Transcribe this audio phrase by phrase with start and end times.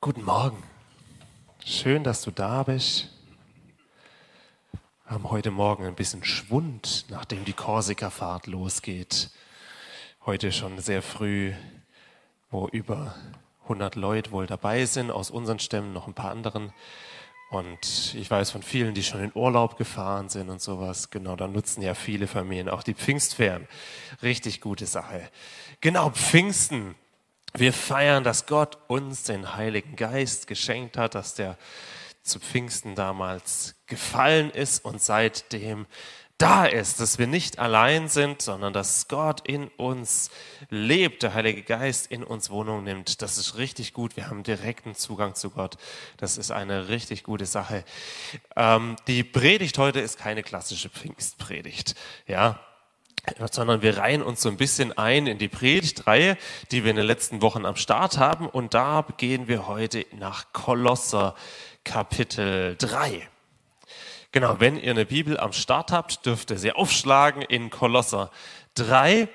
[0.00, 0.62] Guten Morgen.
[1.64, 3.08] Schön, dass du da bist.
[4.70, 9.30] Wir haben heute Morgen ein bisschen Schwund, nachdem die Korsika-Fahrt losgeht.
[10.24, 11.52] Heute schon sehr früh,
[12.48, 13.16] wo über
[13.64, 16.72] 100 Leute wohl dabei sind, aus unseren Stämmen, noch ein paar anderen.
[17.50, 21.10] Und ich weiß von vielen, die schon in Urlaub gefahren sind und sowas.
[21.10, 23.66] Genau, da nutzen ja viele Familien auch die Pfingstferien.
[24.22, 25.28] Richtig gute Sache.
[25.80, 26.94] Genau, Pfingsten.
[27.54, 31.56] Wir feiern, dass Gott uns den Heiligen Geist geschenkt hat, dass der
[32.22, 35.86] zu Pfingsten damals gefallen ist und seitdem
[36.38, 40.30] da ist, dass wir nicht allein sind, sondern dass Gott in uns
[40.70, 43.22] lebt, der Heilige Geist in uns Wohnung nimmt.
[43.22, 44.16] Das ist richtig gut.
[44.16, 45.76] Wir haben direkten Zugang zu Gott.
[46.16, 47.84] Das ist eine richtig gute Sache.
[48.54, 51.96] Ähm, die Predigt heute ist keine klassische Pfingstpredigt.
[52.28, 52.60] Ja,
[53.50, 56.36] sondern wir reihen uns so ein bisschen ein in die Predigtreihe,
[56.70, 58.48] die wir in den letzten Wochen am Start haben.
[58.48, 61.34] Und da gehen wir heute nach Kolosser
[61.84, 63.28] Kapitel 3.
[64.30, 68.30] Genau, wenn ihr eine Bibel am Start habt, dürft ihr sie aufschlagen in Kolosser
[68.74, 69.28] 3.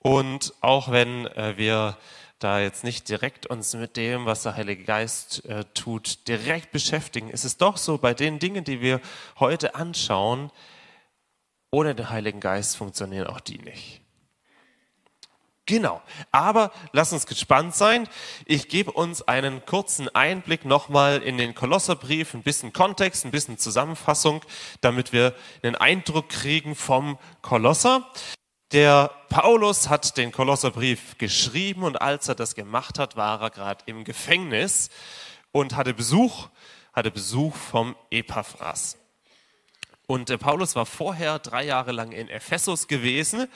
[0.00, 1.96] Und auch wenn äh, wir
[2.38, 7.30] da jetzt nicht direkt uns mit dem, was der Heilige Geist äh, tut, direkt beschäftigen,
[7.30, 9.00] ist es doch so, bei den Dingen, die wir
[9.40, 10.50] heute anschauen,
[11.70, 14.02] ohne den Heiligen Geist funktionieren auch die nicht.
[15.68, 16.00] Genau.
[16.32, 18.08] Aber lass uns gespannt sein.
[18.46, 23.58] Ich gebe uns einen kurzen Einblick nochmal in den Kolosserbrief, ein bisschen Kontext, ein bisschen
[23.58, 24.42] Zusammenfassung,
[24.80, 28.10] damit wir einen Eindruck kriegen vom Kolosser.
[28.72, 33.84] Der Paulus hat den Kolosserbrief geschrieben und als er das gemacht hat, war er gerade
[33.86, 34.88] im Gefängnis
[35.52, 36.48] und hatte Besuch,
[36.92, 38.97] hatte Besuch vom Epaphras.
[40.10, 43.46] Und der Paulus war vorher drei Jahre lang in Ephesus gewesen.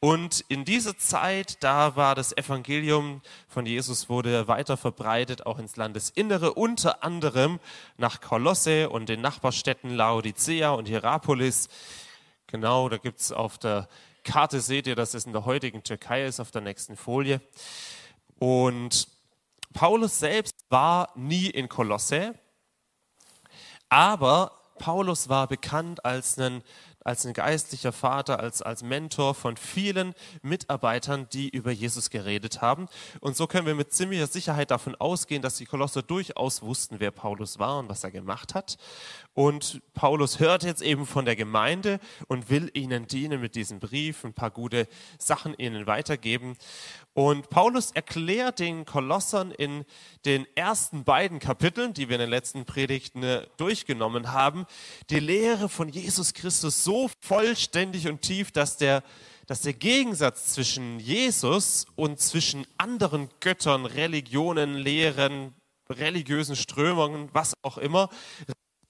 [0.00, 5.76] Und in dieser Zeit, da war das Evangelium von Jesus wurde weiter verbreitet, auch ins
[5.76, 7.60] Landesinnere, unter anderem
[7.98, 11.68] nach Kolosse und den Nachbarstädten Laodicea und Hierapolis.
[12.46, 13.86] Genau, da gibt's auf der
[14.24, 17.42] Karte, seht ihr, dass es in der heutigen Türkei ist, auf der nächsten Folie.
[18.38, 19.08] Und
[19.74, 22.34] Paulus selbst war nie in Kolosse,
[23.90, 26.62] aber Paulus war bekannt als ein,
[27.04, 32.88] als ein geistlicher Vater, als, als Mentor von vielen Mitarbeitern, die über Jesus geredet haben.
[33.20, 37.10] Und so können wir mit ziemlicher Sicherheit davon ausgehen, dass die Kolosser durchaus wussten, wer
[37.10, 38.78] Paulus war und was er gemacht hat.
[39.38, 44.24] Und Paulus hört jetzt eben von der Gemeinde und will ihnen dienen mit diesem Brief,
[44.24, 46.56] ein paar gute Sachen ihnen weitergeben.
[47.14, 49.84] Und Paulus erklärt den Kolossern in
[50.24, 54.66] den ersten beiden Kapiteln, die wir in den letzten Predigten äh, durchgenommen haben,
[55.08, 59.04] die Lehre von Jesus Christus so vollständig und tief, dass der,
[59.46, 65.54] dass der Gegensatz zwischen Jesus und zwischen anderen Göttern, Religionen, Lehren,
[65.88, 68.10] religiösen Strömungen, was auch immer,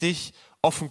[0.01, 0.33] richtig
[0.63, 0.91] offen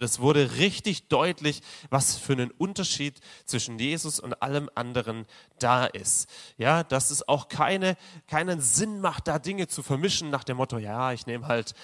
[0.00, 1.60] das wurde richtig deutlich,
[1.90, 5.26] was für einen Unterschied zwischen Jesus und allem anderen
[5.58, 6.28] da ist.
[6.56, 7.96] Ja, dass es auch keine,
[8.28, 11.74] keinen Sinn macht, da Dinge zu vermischen nach dem Motto, ja, ich nehme halt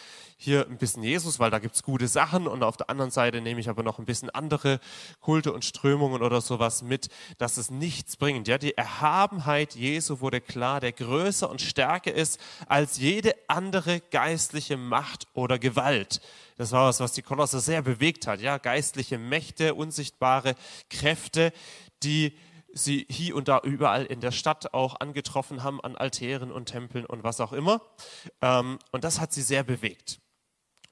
[0.45, 3.41] hier ein bisschen Jesus, weil da gibt es gute Sachen und auf der anderen Seite
[3.41, 4.79] nehme ich aber noch ein bisschen andere
[5.21, 8.47] Kulte und Strömungen oder sowas mit, dass es nichts bringt.
[8.47, 12.39] Ja, die Erhabenheit Jesu wurde klar, der größer und stärker ist
[12.69, 16.21] als jede andere geistliche Macht oder Gewalt.
[16.57, 18.41] Das war was, was die Kolosser sehr bewegt hat.
[18.41, 20.55] Ja, geistliche Mächte, unsichtbare
[20.89, 21.53] Kräfte,
[22.03, 22.37] die
[22.75, 27.07] sie hier und da überall in der Stadt auch angetroffen haben, an Altären und Tempeln
[27.07, 27.81] und was auch immer.
[28.43, 30.21] Ähm, und das hat sie sehr bewegt.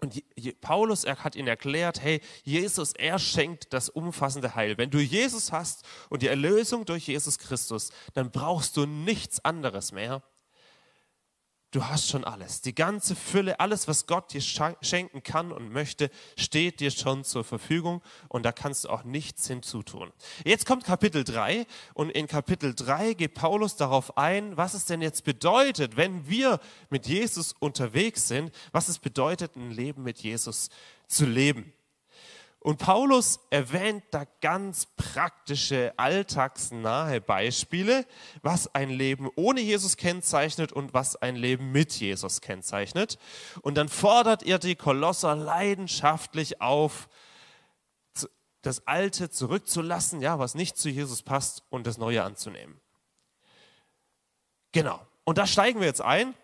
[0.03, 0.21] Und
[0.61, 4.77] Paulus er hat ihnen erklärt, hey, Jesus, er schenkt das umfassende Heil.
[4.77, 9.93] Wenn du Jesus hast und die Erlösung durch Jesus Christus, dann brauchst du nichts anderes
[9.93, 10.25] mehr
[11.73, 12.61] Du hast schon alles.
[12.61, 17.45] Die ganze Fülle, alles, was Gott dir schenken kann und möchte, steht dir schon zur
[17.45, 20.13] Verfügung und da kannst du auch nichts hinzutun.
[20.45, 25.01] Jetzt kommt Kapitel 3 und in Kapitel 3 geht Paulus darauf ein, was es denn
[25.01, 26.61] jetzt bedeutet, wenn wir
[26.91, 30.69] mit Jesus unterwegs sind, was es bedeutet, ein Leben mit Jesus
[31.09, 31.73] zu leben.
[32.63, 38.07] Und Paulus erwähnt da ganz praktische, alltagsnahe Beispiele,
[38.43, 43.19] was ein Leben ohne Jesus kennzeichnet und was ein Leben mit Jesus kennzeichnet.
[43.63, 47.09] Und dann fordert er die Kolosser leidenschaftlich auf,
[48.63, 52.81] das Alte zurückzulassen, ja, was nicht zu Jesus passt, und das Neue anzunehmen.
[54.71, 55.05] Genau.
[55.25, 56.35] Und da steigen wir jetzt ein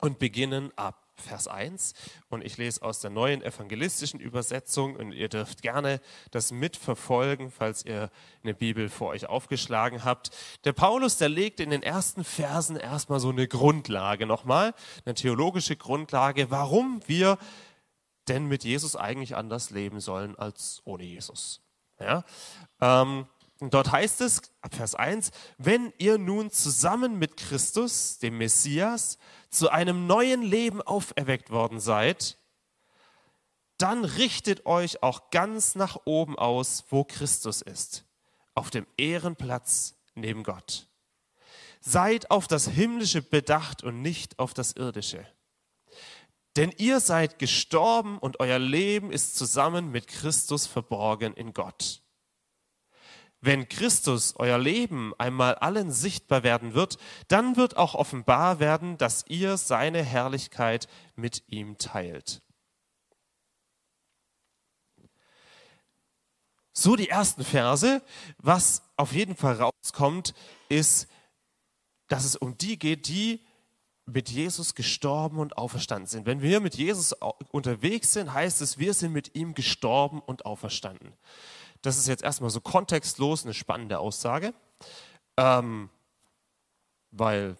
[0.00, 1.94] und beginnen ab Vers 1
[2.28, 6.00] und ich lese aus der neuen evangelistischen Übersetzung und ihr dürft gerne
[6.30, 8.10] das mitverfolgen, falls ihr
[8.42, 10.30] eine Bibel vor euch aufgeschlagen habt.
[10.64, 14.74] Der Paulus, der legt in den ersten Versen erstmal so eine Grundlage nochmal,
[15.04, 17.38] eine theologische Grundlage, warum wir
[18.28, 21.62] denn mit Jesus eigentlich anders leben sollen als ohne Jesus.
[21.98, 22.24] Ja?
[22.80, 23.26] Ähm,
[23.60, 29.18] und dort heißt es, ab Vers 1, wenn ihr nun zusammen mit Christus, dem Messias,
[29.50, 32.38] zu einem neuen Leben auferweckt worden seid,
[33.78, 38.04] dann richtet euch auch ganz nach oben aus, wo Christus ist,
[38.54, 40.88] auf dem Ehrenplatz neben Gott.
[41.80, 45.26] Seid auf das Himmlische bedacht und nicht auf das Irdische.
[46.56, 52.02] Denn ihr seid gestorben und euer Leben ist zusammen mit Christus verborgen in Gott.
[53.40, 56.98] Wenn Christus, euer Leben, einmal allen sichtbar werden wird,
[57.28, 62.42] dann wird auch offenbar werden, dass ihr seine Herrlichkeit mit ihm teilt.
[66.72, 68.02] So die ersten Verse.
[68.38, 70.32] Was auf jeden Fall rauskommt,
[70.68, 71.08] ist,
[72.06, 73.44] dass es um die geht, die
[74.06, 76.26] mit Jesus gestorben und auferstanden sind.
[76.26, 77.12] Wenn wir mit Jesus
[77.50, 81.12] unterwegs sind, heißt es, wir sind mit ihm gestorben und auferstanden.
[81.82, 84.52] Das ist jetzt erstmal so kontextlos eine spannende Aussage,
[85.36, 85.90] ähm,
[87.10, 87.56] weil,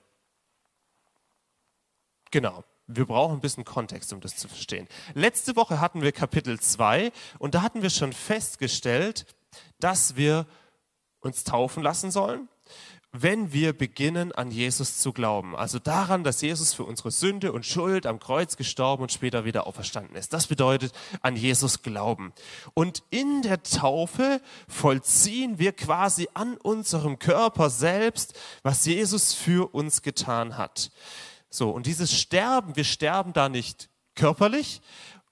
[2.31, 4.89] genau, wir brauchen ein bisschen Kontext, um das zu verstehen.
[5.15, 9.27] Letzte Woche hatten wir Kapitel 2 und da hatten wir schon festgestellt,
[9.79, 10.47] dass wir
[11.21, 12.49] uns taufen lassen sollen
[13.13, 15.57] wenn wir beginnen, an Jesus zu glauben.
[15.57, 19.67] Also daran, dass Jesus für unsere Sünde und Schuld am Kreuz gestorben und später wieder
[19.67, 20.33] auferstanden ist.
[20.33, 22.33] Das bedeutet an Jesus glauben.
[22.75, 30.03] Und in der Taufe vollziehen wir quasi an unserem Körper selbst, was Jesus für uns
[30.03, 30.91] getan hat.
[31.49, 34.83] So, und dieses Sterben, wir sterben da nicht körperlich,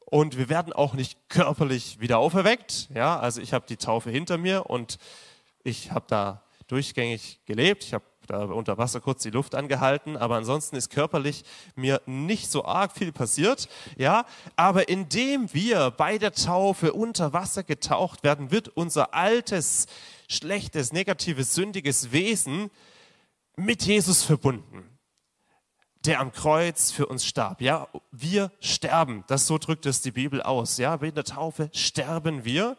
[0.09, 2.89] und wir werden auch nicht körperlich wieder auferweckt.
[2.95, 4.99] Ja, also ich habe die Taufe hinter mir und
[5.65, 7.85] ich habe da durchgängig gelebt.
[7.85, 12.51] Ich habe da unter Wasser kurz die Luft angehalten, aber ansonsten ist körperlich mir nicht
[12.51, 14.27] so arg viel passiert, ja.
[14.57, 19.87] Aber indem wir bei der Taufe unter Wasser getaucht werden, wird unser altes,
[20.29, 22.71] schlechtes, negatives, sündiges Wesen
[23.57, 24.99] mit Jesus verbunden,
[26.05, 27.61] der am Kreuz für uns starb.
[27.61, 29.25] Ja, wir sterben.
[29.29, 30.79] Das so drückt es die Bibel aus.
[30.79, 32.77] Ja, bei der Taufe sterben wir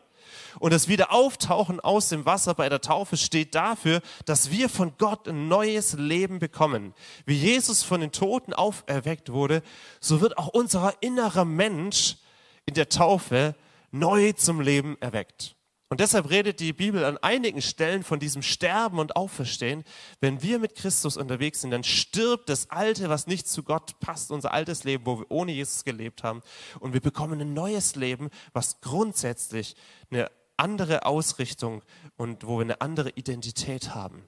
[0.60, 5.28] und das Wiederauftauchen aus dem Wasser bei der Taufe steht dafür, dass wir von Gott
[5.28, 6.94] ein neues Leben bekommen.
[7.26, 9.62] Wie Jesus von den Toten auferweckt wurde,
[10.00, 12.18] so wird auch unser innerer Mensch
[12.66, 13.56] in der Taufe
[13.92, 15.58] neu zum Leben erweckt.
[15.90, 19.86] Und deshalb redet die Bibel an einigen Stellen von diesem Sterben und Auferstehen.
[20.20, 24.32] Wenn wir mit Christus unterwegs sind, dann stirbt das Alte, was nicht zu Gott passt,
[24.32, 26.42] unser altes Leben, wo wir ohne Jesus gelebt haben.
[26.82, 29.78] Und wir bekommen ein neues Leben, was grundsätzlich
[30.12, 31.82] eine andere Ausrichtung
[32.18, 34.28] und wo wir eine andere Identität haben.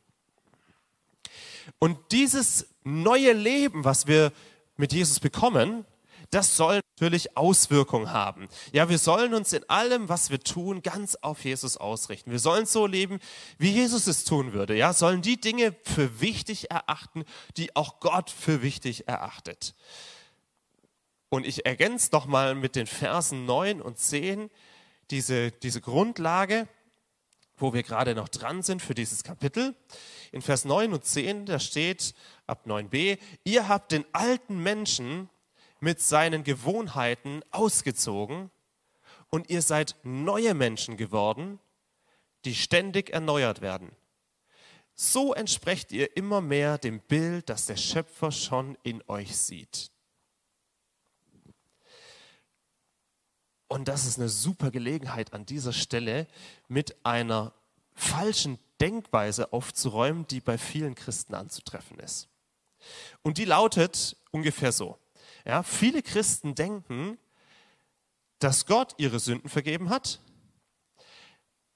[1.78, 4.32] Und dieses neue Leben, was wir
[4.78, 5.86] mit Jesus bekommen,
[6.32, 8.50] das soll natürlich Auswirkungen haben.
[8.72, 12.32] Ja, wir sollen uns in allem, was wir tun, ganz auf Jesus ausrichten.
[12.32, 13.20] Wir sollen so leben,
[13.58, 14.76] wie Jesus es tun würde.
[14.76, 17.26] Ja, sollen die Dinge für wichtig erachten,
[17.58, 19.74] die auch Gott für wichtig erachtet.
[21.30, 24.50] Und ich ergänze noch mal mit den Versen 9 und 10
[25.12, 26.68] diese, diese Grundlage,
[27.58, 29.76] wo wir gerade noch dran sind für dieses Kapitel.
[30.32, 32.14] In Vers 9 und 10, da steht
[32.48, 35.30] ab 9b, ihr habt den alten Menschen
[35.80, 38.50] mit seinen Gewohnheiten ausgezogen
[39.30, 41.60] und ihr seid neue Menschen geworden,
[42.46, 43.92] die ständig erneuert werden.
[44.96, 49.92] So entsprecht ihr immer mehr dem Bild, das der Schöpfer schon in euch sieht.
[53.70, 56.28] Und das ist eine super Gelegenheit an dieser Stelle,
[56.68, 57.54] mit einer
[57.94, 62.28] falschen Denkweise aufzuräumen, die bei vielen Christen anzutreffen ist.
[63.22, 64.98] Und die lautet ungefähr so.
[65.46, 67.18] Ja, viele Christen denken,
[68.40, 70.20] dass Gott ihre Sünden vergeben hat,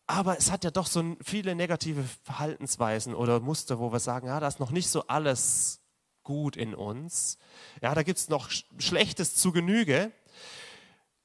[0.08, 4.40] aber es hat ja doch so viele negative Verhaltensweisen oder Muster, wo wir sagen, ja,
[4.40, 5.82] da ist noch nicht so alles
[6.24, 7.38] gut in uns.
[7.82, 10.12] Ja, da gibt es noch Schlechtes zu Genüge.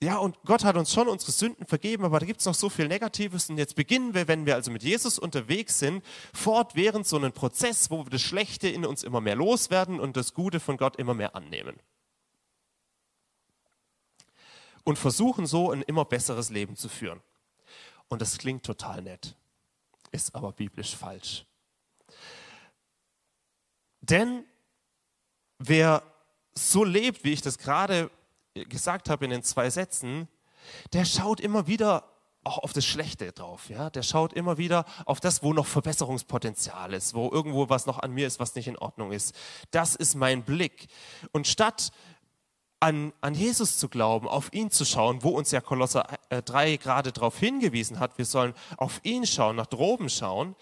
[0.00, 2.70] Ja, und Gott hat uns schon unsere Sünden vergeben, aber da gibt es noch so
[2.70, 3.50] viel Negatives.
[3.50, 7.90] Und jetzt beginnen wir, wenn wir also mit Jesus unterwegs sind, fortwährend so einen Prozess,
[7.90, 11.14] wo wir das Schlechte in uns immer mehr loswerden und das Gute von Gott immer
[11.14, 11.80] mehr annehmen.
[14.84, 17.20] Und versuchen so ein immer besseres Leben zu führen.
[18.06, 19.34] Und das klingt total nett,
[20.12, 21.44] ist aber biblisch falsch.
[24.00, 24.44] Denn
[25.58, 26.04] wer
[26.54, 28.10] so lebt, wie ich das gerade
[28.54, 30.28] gesagt habe in den zwei Sätzen,
[30.92, 32.04] der schaut immer wieder
[32.44, 33.68] auch auf das Schlechte drauf.
[33.68, 33.90] Ja?
[33.90, 38.12] Der schaut immer wieder auf das, wo noch Verbesserungspotenzial ist, wo irgendwo was noch an
[38.12, 39.34] mir ist, was nicht in Ordnung ist.
[39.70, 40.88] Das ist mein Blick.
[41.32, 41.90] Und statt
[42.80, 46.76] an, an Jesus zu glauben, auf ihn zu schauen, wo uns ja Kolosser 3 äh,
[46.78, 50.54] gerade darauf hingewiesen hat, wir sollen auf ihn schauen, nach droben schauen.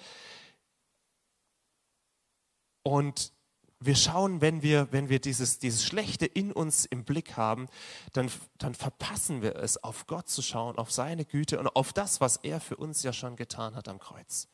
[2.82, 3.32] Und
[3.78, 7.68] wir schauen, wenn wir, wenn wir dieses, dieses Schlechte in uns im Blick haben,
[8.12, 12.20] dann, dann verpassen wir es, auf Gott zu schauen, auf seine Güte und auf das,
[12.20, 14.48] was er für uns ja schon getan hat am Kreuz.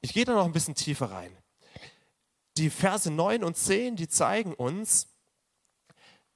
[0.00, 1.36] Ich gehe da noch ein bisschen tiefer rein.
[2.56, 5.06] Die Verse 9 und 10, die zeigen uns,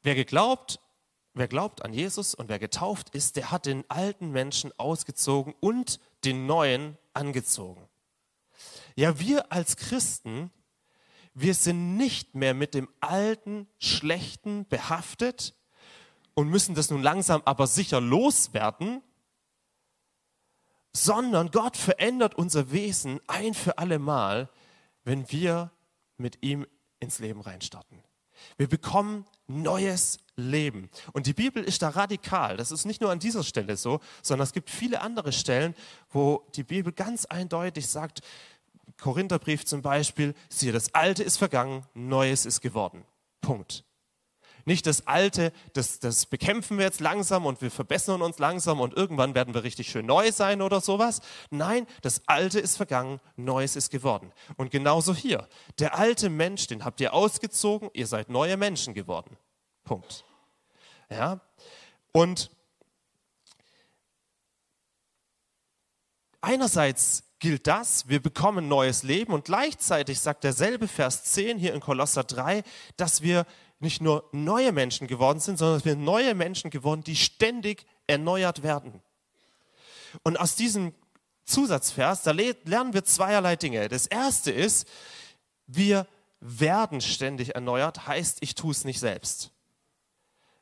[0.03, 0.79] wer geglaubt,
[1.35, 5.99] wer glaubt an Jesus und wer getauft ist, der hat den alten Menschen ausgezogen und
[6.25, 7.89] den neuen angezogen.
[8.95, 10.53] Ja, wir als Christen,
[11.35, 15.55] wir sind nicht mehr mit dem alten, schlechten behaftet
[16.35, 19.03] und müssen das nun langsam aber sicher loswerden,
[20.93, 24.51] sondern Gott verändert unser Wesen ein für alle Mal,
[25.05, 25.71] wenn wir
[26.19, 26.67] mit ihm
[27.01, 28.03] ins Leben reinstarten.
[28.57, 30.91] Wir bekommen neues Leben.
[31.13, 32.57] Und die Bibel ist da radikal.
[32.57, 35.75] Das ist nicht nur an dieser Stelle so, sondern es gibt viele andere Stellen,
[36.11, 38.21] wo die Bibel ganz eindeutig sagt,
[39.01, 43.05] Korintherbrief zum Beispiel, siehe, das Alte ist vergangen, Neues ist geworden.
[43.41, 43.85] Punkt.
[44.65, 48.95] Nicht das Alte, das, das bekämpfen wir jetzt langsam und wir verbessern uns langsam und
[48.95, 51.21] irgendwann werden wir richtig schön neu sein oder sowas.
[51.51, 54.33] Nein, das Alte ist vergangen, Neues ist geworden.
[54.57, 55.49] Und genauso hier.
[55.79, 59.37] Der alte Mensch, den habt ihr ausgezogen, ihr seid neue Menschen geworden.
[59.85, 60.25] Punkt.
[61.11, 61.41] Ja?
[62.13, 62.51] Und
[66.41, 71.81] einerseits gilt das, wir bekommen neues Leben und gleichzeitig sagt derselbe Vers 10 hier in
[71.81, 72.63] Kolosser 3,
[72.97, 73.47] dass wir
[73.81, 78.63] nicht nur neue Menschen geworden sind, sondern dass wir neue Menschen geworden, die ständig erneuert
[78.63, 79.03] werden.
[80.23, 80.95] Und aus diesem
[81.45, 83.89] Zusatzvers, da lernen wir zweierlei Dinge.
[83.89, 84.87] Das erste ist,
[85.67, 86.07] wir
[86.39, 89.51] werden ständig erneuert, heißt, ich tue es nicht selbst.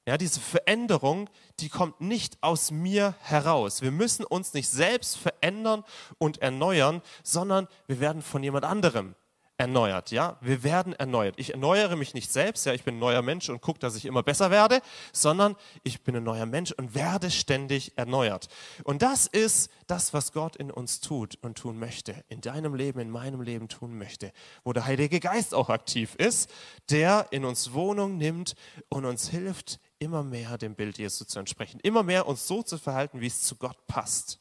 [0.07, 1.29] Ja, diese Veränderung,
[1.61, 3.83] die kommt nicht aus mir heraus.
[3.83, 5.85] Wir müssen uns nicht selbst verändern
[6.19, 9.15] und erneuern, sondern wir werden von jemand anderem
[9.61, 10.11] erneuert.
[10.11, 11.35] Ja, wir werden erneuert.
[11.37, 12.65] Ich erneuere mich nicht selbst.
[12.65, 14.81] Ja, ich bin ein neuer Mensch und gucke, dass ich immer besser werde,
[15.13, 18.49] sondern ich bin ein neuer Mensch und werde ständig erneuert.
[18.85, 23.01] Und das ist das, was Gott in uns tut und tun möchte, in deinem Leben,
[23.01, 24.33] in meinem Leben tun möchte,
[24.65, 26.51] wo der Heilige Geist auch aktiv ist,
[26.89, 28.55] der in uns Wohnung nimmt
[28.89, 32.79] und uns hilft, immer mehr dem Bild Jesu zu entsprechen, immer mehr uns so zu
[32.79, 34.41] verhalten, wie es zu Gott passt.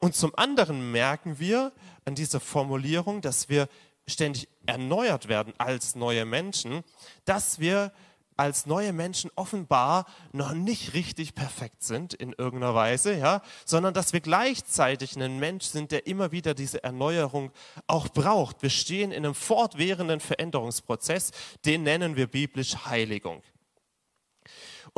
[0.00, 1.72] Und zum anderen merken wir
[2.04, 3.68] an dieser Formulierung, dass wir
[4.06, 6.82] ständig erneuert werden als neue Menschen,
[7.24, 7.92] dass wir
[8.38, 14.12] als neue Menschen offenbar noch nicht richtig perfekt sind in irgendeiner Weise, ja, sondern dass
[14.12, 17.50] wir gleichzeitig ein Mensch sind, der immer wieder diese Erneuerung
[17.88, 18.62] auch braucht.
[18.62, 21.32] Wir stehen in einem fortwährenden Veränderungsprozess,
[21.64, 23.42] den nennen wir biblisch Heiligung.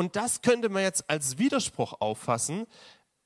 [0.01, 2.67] Und das könnte man jetzt als Widerspruch auffassen,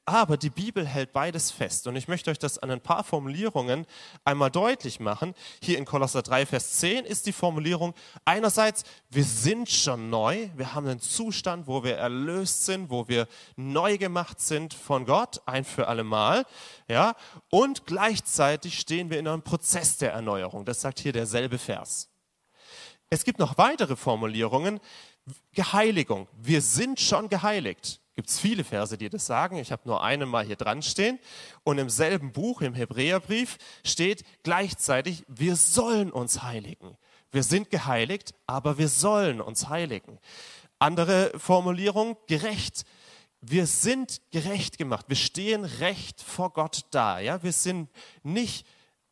[0.06, 1.86] aber die Bibel hält beides fest.
[1.86, 3.86] Und ich möchte euch das an ein paar Formulierungen
[4.24, 5.34] einmal deutlich machen.
[5.62, 10.74] Hier in Kolosser 3, Vers 10 ist die Formulierung einerseits, wir sind schon neu, wir
[10.74, 15.64] haben einen Zustand, wo wir erlöst sind, wo wir neu gemacht sind von Gott, ein
[15.64, 16.44] für alle Mal.
[16.88, 17.14] Ja?
[17.50, 20.64] Und gleichzeitig stehen wir in einem Prozess der Erneuerung.
[20.64, 22.10] Das sagt hier derselbe Vers.
[23.10, 24.80] Es gibt noch weitere Formulierungen.
[25.52, 26.28] Geheiligung.
[26.40, 28.00] Wir sind schon geheiligt.
[28.14, 29.56] Gibt es viele Verse, die das sagen.
[29.56, 31.18] Ich habe nur einen mal hier dran stehen.
[31.64, 36.96] Und im selben Buch, im Hebräerbrief, steht gleichzeitig, wir sollen uns heiligen.
[37.32, 40.20] Wir sind geheiligt, aber wir sollen uns heiligen.
[40.78, 42.84] Andere Formulierung, gerecht.
[43.40, 45.06] Wir sind gerecht gemacht.
[45.08, 47.18] Wir stehen recht vor Gott da.
[47.18, 47.42] Ja?
[47.42, 47.90] Wir sind
[48.22, 48.64] nicht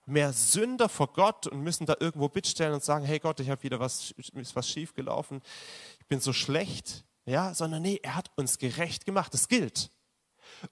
[0.06, 3.62] mehr Sünder vor Gott und müssen da irgendwo bittstellen und sagen, hey Gott, ich habe
[3.62, 5.42] wieder was, ist was schief gelaufen,
[6.02, 9.90] ich bin so schlecht, ja, sondern nee, er hat uns gerecht gemacht, das gilt.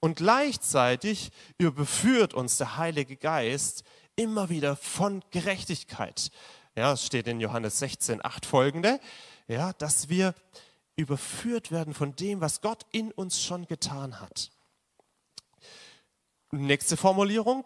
[0.00, 3.84] Und gleichzeitig überführt uns der Heilige Geist
[4.16, 6.32] immer wieder von Gerechtigkeit.
[6.74, 9.00] Ja, es steht in Johannes 16, 8 folgende,
[9.46, 10.34] ja, dass wir
[10.96, 14.50] überführt werden von dem, was Gott in uns schon getan hat.
[16.50, 17.64] Nächste Formulierung,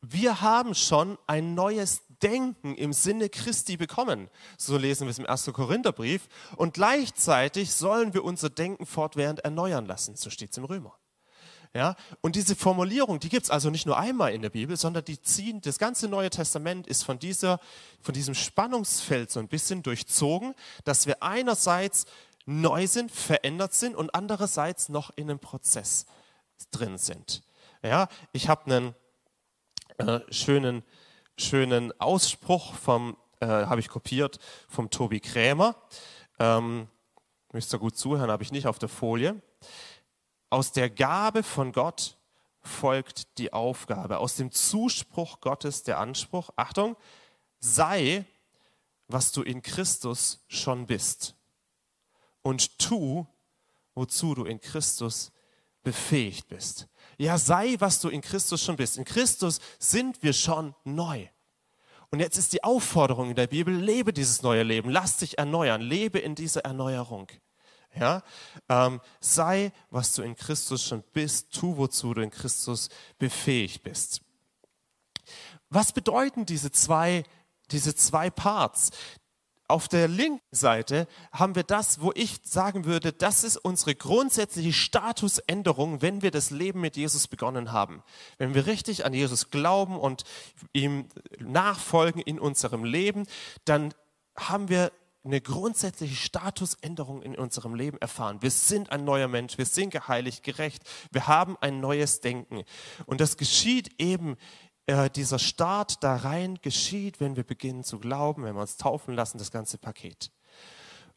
[0.00, 4.28] wir haben schon ein neues Denken im Sinne Christi bekommen.
[4.56, 5.46] So lesen wir es im 1.
[5.52, 6.28] Korintherbrief.
[6.56, 10.16] Und gleichzeitig sollen wir unser Denken fortwährend erneuern lassen.
[10.16, 10.94] So steht es im Römer.
[11.74, 11.94] Ja?
[12.22, 15.20] Und diese Formulierung, die gibt es also nicht nur einmal in der Bibel, sondern die
[15.20, 17.60] ziehen, das ganze Neue Testament ist von, dieser,
[18.00, 20.54] von diesem Spannungsfeld so ein bisschen durchzogen,
[20.84, 22.06] dass wir einerseits
[22.46, 26.06] neu sind, verändert sind und andererseits noch in einem Prozess
[26.70, 27.42] drin sind.
[27.82, 28.94] Ja, ich habe einen
[29.98, 30.82] äh, schönen,
[31.36, 34.38] schönen Ausspruch vom, äh, habe ich kopiert
[34.68, 35.76] vom Tobi Krämer.
[36.38, 36.88] Ähm,
[37.52, 39.40] müsst ihr gut zuhören, habe ich nicht auf der Folie.
[40.50, 42.16] Aus der Gabe von Gott
[42.62, 44.18] folgt die Aufgabe.
[44.18, 46.96] Aus dem Zuspruch Gottes der Anspruch, Achtung,
[47.58, 48.24] sei,
[49.08, 51.34] was du in Christus schon bist.
[52.42, 53.26] Und tu,
[53.94, 55.32] wozu du in Christus
[55.82, 56.88] befähigt bist.
[57.18, 58.98] Ja, sei, was du in Christus schon bist.
[58.98, 61.26] In Christus sind wir schon neu.
[62.10, 65.80] Und jetzt ist die Aufforderung in der Bibel, lebe dieses neue Leben, lass dich erneuern,
[65.80, 67.28] lebe in dieser Erneuerung.
[67.94, 68.22] Ja?
[68.68, 74.20] Ähm, sei, was du in Christus schon bist, tu, wozu du in Christus befähigt bist.
[75.68, 77.24] Was bedeuten diese zwei,
[77.70, 78.90] diese zwei Parts?
[79.68, 84.72] Auf der linken Seite haben wir das, wo ich sagen würde, das ist unsere grundsätzliche
[84.72, 88.02] Statusänderung, wenn wir das Leben mit Jesus begonnen haben.
[88.38, 90.22] Wenn wir richtig an Jesus glauben und
[90.72, 91.08] ihm
[91.40, 93.26] nachfolgen in unserem Leben,
[93.64, 93.92] dann
[94.36, 94.92] haben wir
[95.26, 98.40] eine grundsätzliche Statusänderung in unserem Leben erfahren.
[98.42, 102.62] Wir sind ein neuer Mensch, wir sind geheiligt, gerecht, wir haben ein neues Denken.
[103.06, 104.36] Und das geschieht eben,
[104.86, 109.14] äh, dieser Start da rein geschieht, wenn wir beginnen zu glauben, wenn wir uns taufen
[109.14, 110.30] lassen, das ganze Paket.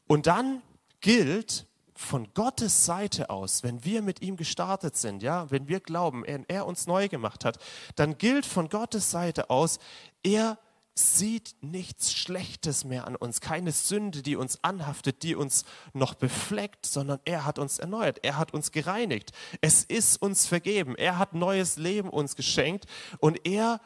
[0.07, 0.61] Und dann
[1.01, 6.23] gilt von Gottes Seite aus, wenn wir mit ihm gestartet sind, ja, wenn wir glauben,
[6.23, 7.59] er, er uns neu gemacht hat,
[7.95, 9.79] dann gilt von Gottes Seite aus,
[10.23, 10.57] er
[10.99, 16.85] sieht nichts Schlechtes mehr an uns, keine Sünde, die uns anhaftet, die uns noch befleckt,
[16.85, 19.31] sondern er hat uns erneuert, er hat uns gereinigt.
[19.61, 22.85] Es ist uns vergeben, er hat neues Leben uns geschenkt
[23.19, 23.81] und er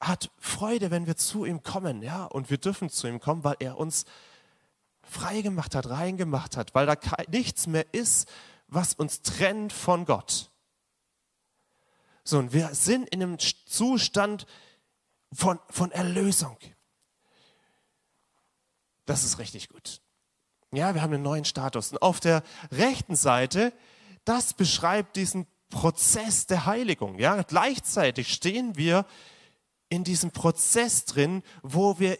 [0.00, 3.56] hat Freude, wenn wir zu ihm kommen, ja, und wir dürfen zu ihm kommen, weil
[3.60, 4.04] er uns
[5.02, 6.96] frei gemacht hat, rein gemacht hat, weil da
[7.28, 8.28] nichts mehr ist,
[8.66, 10.50] was uns trennt von Gott.
[12.24, 14.46] So, und wir sind in einem Zustand,
[15.32, 16.56] von, von Erlösung.
[19.06, 20.00] Das ist richtig gut.
[20.72, 21.92] Ja, wir haben einen neuen Status.
[21.92, 23.72] Und auf der rechten Seite,
[24.24, 27.18] das beschreibt diesen Prozess der Heiligung.
[27.18, 29.06] Ja, gleichzeitig stehen wir
[29.88, 32.18] in diesem Prozess drin, wo wir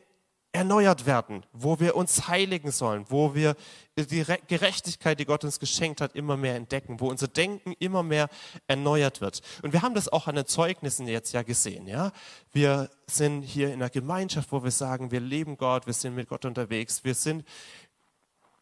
[0.52, 3.56] erneuert werden, wo wir uns heiligen sollen, wo wir
[3.96, 8.28] die Gerechtigkeit, die Gott uns geschenkt hat, immer mehr entdecken, wo unser Denken immer mehr
[8.66, 9.40] erneuert wird.
[9.62, 11.86] Und wir haben das auch an den Zeugnissen jetzt ja gesehen.
[11.86, 12.12] Ja?
[12.52, 16.28] Wir sind hier in einer Gemeinschaft, wo wir sagen, wir leben Gott, wir sind mit
[16.28, 17.46] Gott unterwegs, wir sind,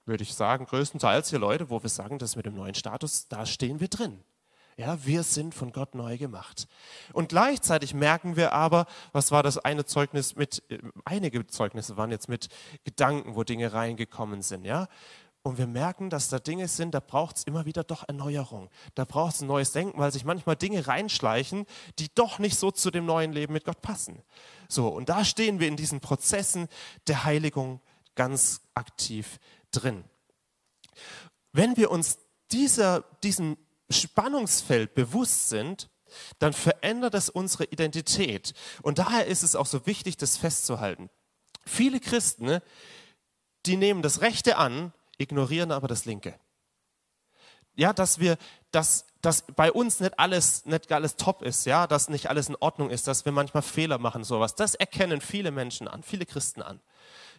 [0.06, 3.46] würde ich sagen, größtenteils hier Leute, wo wir sagen, dass mit dem neuen Status, da
[3.46, 4.22] stehen wir drin.
[4.76, 6.66] Ja, wir sind von Gott neu gemacht.
[7.12, 12.10] Und gleichzeitig merken wir aber, was war das eine Zeugnis mit, äh, einige Zeugnisse waren
[12.10, 12.48] jetzt mit
[12.84, 14.88] Gedanken, wo Dinge reingekommen sind, ja.
[15.42, 18.68] Und wir merken, dass da Dinge sind, da braucht es immer wieder doch Erneuerung.
[18.94, 21.64] Da braucht es ein neues Denken, weil sich manchmal Dinge reinschleichen,
[21.98, 24.22] die doch nicht so zu dem neuen Leben mit Gott passen.
[24.68, 26.68] So, und da stehen wir in diesen Prozessen
[27.06, 27.80] der Heiligung
[28.16, 29.38] ganz aktiv
[29.70, 30.04] drin.
[31.52, 32.18] Wenn wir uns
[32.52, 33.56] dieser, diesen
[33.90, 35.90] Spannungsfeld bewusst sind,
[36.38, 38.54] dann verändert es unsere Identität.
[38.82, 41.10] Und daher ist es auch so wichtig, das festzuhalten.
[41.66, 42.62] Viele Christen, ne,
[43.66, 46.38] die nehmen das Rechte an, ignorieren aber das Linke.
[47.74, 48.36] Ja, dass wir,
[48.72, 52.56] dass, dass bei uns nicht alles, nicht alles top ist, ja, dass nicht alles in
[52.56, 54.54] Ordnung ist, dass wir manchmal Fehler machen, sowas.
[54.54, 56.80] Das erkennen viele Menschen an, viele Christen an.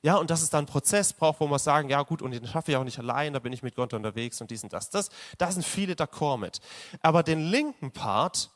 [0.03, 2.47] Ja, und dass es dann einen Prozess braucht, wo wir sagen, ja gut, und den
[2.47, 4.89] schaffe ich auch nicht allein, da bin ich mit Gott unterwegs und dies und das.
[4.89, 6.59] das da sind viele d'accord mit.
[7.01, 8.49] Aber den linken Part,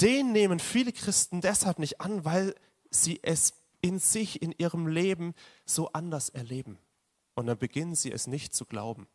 [0.00, 2.54] den nehmen viele Christen deshalb nicht an, weil
[2.90, 5.34] sie es in sich, in ihrem Leben
[5.64, 6.78] so anders erleben.
[7.34, 9.08] Und dann beginnen sie es nicht zu glauben.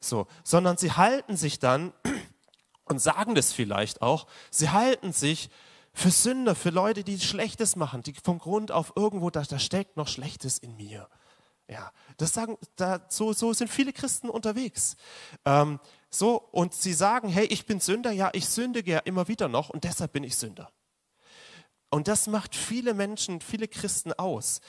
[0.00, 1.92] So, sondern sie halten sich dann
[2.84, 5.50] und sagen das vielleicht auch, sie halten sich
[5.94, 9.96] für Sünder, für Leute, die Schlechtes machen, die vom Grund auf irgendwo, da, da steckt
[9.96, 11.08] noch Schlechtes in mir.
[11.68, 14.96] Ja, das sagen, da, so, so sind viele Christen unterwegs.
[15.46, 15.80] Ähm,
[16.10, 19.70] so, und sie sagen, hey, ich bin Sünder, ja, ich sündige ja immer wieder noch
[19.70, 20.70] und deshalb bin ich Sünder.
[21.90, 24.60] Und das macht viele Menschen, viele Christen aus.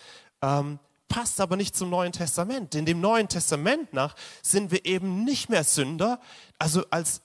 [0.42, 2.76] Ähm, passt aber nicht zum Neuen Testament.
[2.76, 6.20] In dem Neuen Testament nach sind wir eben nicht mehr Sünder,
[6.60, 7.22] also als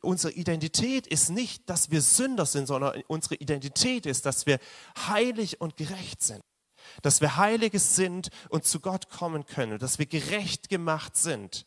[0.00, 4.58] unsere Identität ist nicht, dass wir Sünder sind, sondern unsere Identität ist, dass wir
[5.08, 6.40] heilig und gerecht sind.
[7.02, 11.66] Dass wir Heilige sind und zu Gott kommen können, dass wir gerecht gemacht sind.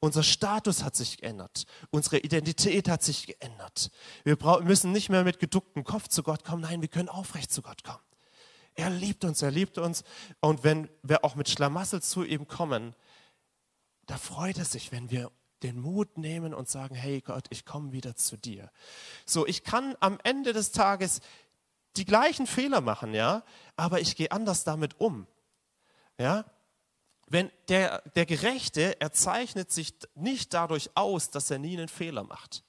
[0.00, 1.64] Unser Status hat sich geändert.
[1.90, 3.90] Unsere Identität hat sich geändert.
[4.22, 6.62] Wir müssen nicht mehr mit geducktem Kopf zu Gott kommen.
[6.62, 7.98] Nein, wir können aufrecht zu Gott kommen.
[8.74, 10.04] Er liebt uns, er liebt uns.
[10.40, 12.94] Und wenn wir auch mit Schlamassel zu ihm kommen,
[14.06, 17.92] da freut er sich, wenn wir den Mut nehmen und sagen, hey Gott, ich komme
[17.92, 18.70] wieder zu dir.
[19.26, 21.20] So, ich kann am Ende des Tages
[21.96, 23.42] die gleichen Fehler machen, ja,
[23.76, 25.26] aber ich gehe anders damit um.
[26.18, 26.44] Ja?
[27.26, 32.24] Wenn der, der Gerechte, er zeichnet sich nicht dadurch aus, dass er nie einen Fehler
[32.24, 32.64] macht.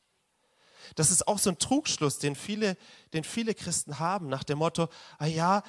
[0.95, 2.75] Das ist auch so ein Trugschluss, den viele,
[3.13, 5.63] den viele Christen haben, nach dem Motto, ah ja,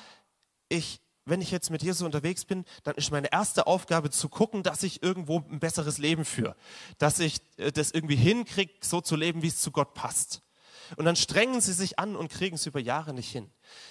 [0.68, 1.00] ich,
[1.30, 4.82] wenn ich jetzt mit Jesus unterwegs bin, dann ist meine erste Aufgabe zu gucken, dass
[4.82, 6.56] ich irgendwo ein besseres Leben führe.
[6.98, 10.42] Dass ich äh, das irgendwie hinkriege, so zu leben, wie es zu Gott passt.
[10.96, 13.50] Und dann strengen sie sich an und kriegen es über Jahre nicht hin.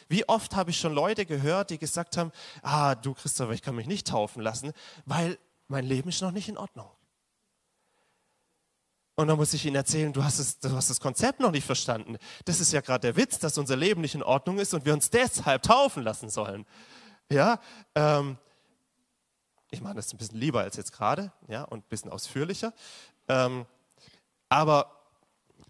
[0.10, 3.76] Wie oft habe ich schon Leute gehört, die gesagt haben, ah, du Christopher, ich kann
[3.76, 4.74] mich nicht taufen lassen,
[5.06, 6.90] weil mein Leben ist noch nicht in Ordnung.
[9.16, 11.66] Und dann muss ich ihnen erzählen, du hast, es, du hast das Konzept noch nicht
[11.66, 12.18] verstanden.
[12.46, 14.94] Das ist ja gerade der Witz, dass unser Leben nicht in Ordnung ist und wir
[14.94, 16.66] uns deshalb taufen lassen sollen.
[17.32, 17.60] Ja,
[17.96, 18.38] ähm,
[19.70, 22.74] ich mache das ein bisschen lieber als jetzt gerade, ja, und ein bisschen ausführlicher.
[23.28, 23.66] Ähm,
[24.50, 24.99] aber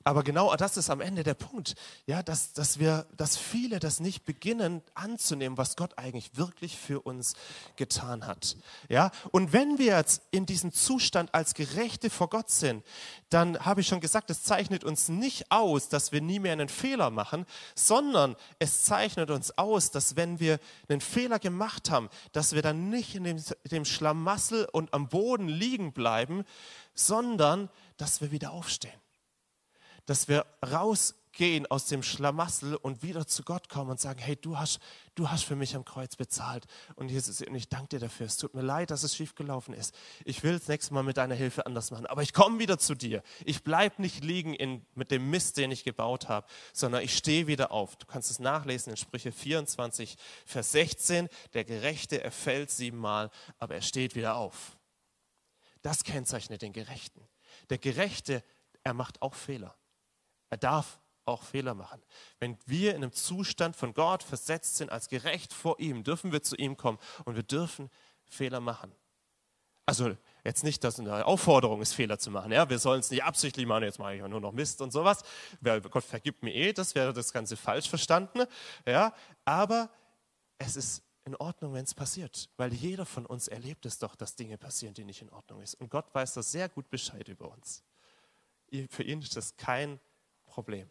[0.09, 1.75] aber genau das ist am Ende der Punkt,
[2.07, 7.01] ja, dass, dass, wir, dass viele das nicht beginnen anzunehmen, was Gott eigentlich wirklich für
[7.01, 7.35] uns
[7.75, 8.57] getan hat.
[8.87, 12.83] Ja, und wenn wir jetzt in diesem Zustand als Gerechte vor Gott sind,
[13.29, 16.69] dann habe ich schon gesagt, es zeichnet uns nicht aus, dass wir nie mehr einen
[16.69, 17.45] Fehler machen,
[17.75, 22.89] sondern es zeichnet uns aus, dass wenn wir einen Fehler gemacht haben, dass wir dann
[22.89, 26.45] nicht in dem, dem Schlamassel und am Boden liegen bleiben,
[26.95, 28.99] sondern dass wir wieder aufstehen
[30.09, 34.57] dass wir rausgehen aus dem Schlamassel und wieder zu Gott kommen und sagen, hey, du
[34.57, 34.79] hast,
[35.13, 36.65] du hast für mich am Kreuz bezahlt.
[36.95, 38.25] Und Jesus, und ich danke dir dafür.
[38.25, 39.93] Es tut mir leid, dass es schiefgelaufen ist.
[40.25, 42.07] Ich will es nächstes Mal mit deiner Hilfe anders machen.
[42.07, 43.21] Aber ich komme wieder zu dir.
[43.45, 47.45] Ich bleibe nicht liegen in, mit dem Mist, den ich gebaut habe, sondern ich stehe
[47.45, 47.95] wieder auf.
[47.97, 50.17] Du kannst es nachlesen in Sprüche 24,
[50.47, 51.29] Vers 16.
[51.53, 54.75] Der Gerechte, er fällt siebenmal, aber er steht wieder auf.
[55.83, 57.21] Das kennzeichnet den Gerechten.
[57.69, 58.43] Der Gerechte,
[58.83, 59.75] er macht auch Fehler.
[60.49, 62.01] Er darf auch Fehler machen.
[62.39, 66.41] Wenn wir in einem Zustand von Gott versetzt sind, als gerecht vor ihm, dürfen wir
[66.41, 67.89] zu ihm kommen und wir dürfen
[68.25, 68.91] Fehler machen.
[69.85, 72.51] Also jetzt nicht, dass eine Aufforderung ist, Fehler zu machen.
[72.51, 72.69] Ja?
[72.69, 75.23] Wir sollen es nicht absichtlich machen, jetzt mache ich ja nur noch Mist und sowas.
[75.63, 78.43] Gott vergibt mir eh, das wäre das Ganze falsch verstanden.
[78.85, 79.13] Ja?
[79.45, 79.89] Aber
[80.59, 84.35] es ist in Ordnung, wenn es passiert, weil jeder von uns erlebt es doch, dass
[84.35, 85.81] Dinge passieren, die nicht in Ordnung sind.
[85.81, 87.83] Und Gott weiß das sehr gut Bescheid über uns.
[88.89, 89.99] Für ihn ist das kein
[90.59, 90.89] Problem.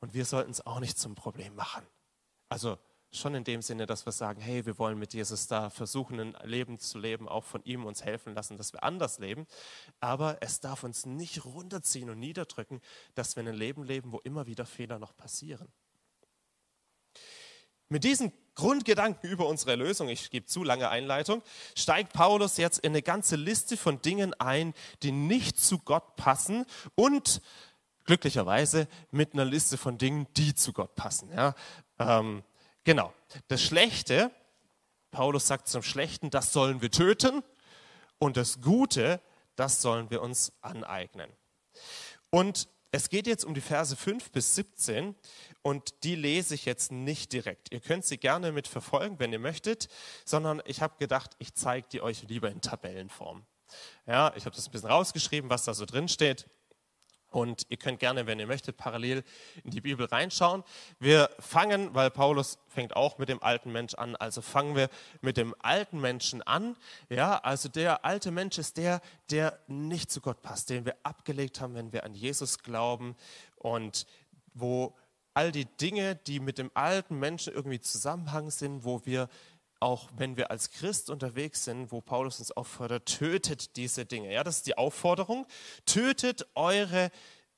[0.00, 1.86] Und wir sollten es auch nicht zum Problem machen.
[2.48, 2.78] Also
[3.12, 6.36] schon in dem Sinne, dass wir sagen, hey, wir wollen mit Jesus da versuchen, ein
[6.42, 9.46] Leben zu leben, auch von ihm uns helfen lassen, dass wir anders leben.
[10.00, 12.80] Aber es darf uns nicht runterziehen und niederdrücken,
[13.14, 15.68] dass wir ein Leben leben, wo immer wieder Fehler noch passieren.
[17.88, 21.42] Mit diesen Grundgedanken über unsere Erlösung, ich gebe zu lange Einleitung,
[21.74, 26.66] steigt Paulus jetzt in eine ganze Liste von Dingen ein, die nicht zu Gott passen
[26.94, 27.40] und
[28.04, 31.30] glücklicherweise mit einer Liste von Dingen, die zu Gott passen.
[31.32, 31.54] Ja,
[31.98, 32.42] ähm,
[32.84, 33.14] genau.
[33.48, 34.30] Das Schlechte,
[35.10, 37.42] Paulus sagt zum Schlechten, das sollen wir töten
[38.18, 39.20] und das Gute,
[39.56, 41.30] das sollen wir uns aneignen.
[42.30, 45.14] Und es geht jetzt um die Verse 5 bis 17
[45.62, 47.72] und die lese ich jetzt nicht direkt.
[47.72, 49.88] Ihr könnt sie gerne mit verfolgen, wenn ihr möchtet,
[50.24, 53.44] sondern ich habe gedacht, ich zeige die euch lieber in Tabellenform.
[54.06, 56.48] Ja, ich habe das ein bisschen rausgeschrieben, was da so drin steht.
[57.30, 59.22] Und ihr könnt gerne, wenn ihr möchtet, parallel
[59.64, 60.64] in die Bibel reinschauen.
[60.98, 64.88] Wir fangen, weil Paulus fängt auch mit dem alten Mensch an, also fangen wir
[65.20, 66.76] mit dem alten Menschen an.
[67.08, 71.60] Ja, also der alte Mensch ist der, der nicht zu Gott passt, den wir abgelegt
[71.60, 73.16] haben, wenn wir an Jesus glauben
[73.56, 74.06] und
[74.54, 74.96] wo
[75.34, 79.28] all die Dinge, die mit dem alten Menschen irgendwie Zusammenhang sind, wo wir
[79.80, 84.32] auch wenn wir als Christ unterwegs sind, wo Paulus uns auffordert, tötet diese Dinge.
[84.32, 85.46] Ja, das ist die Aufforderung.
[85.86, 87.10] Tötet eure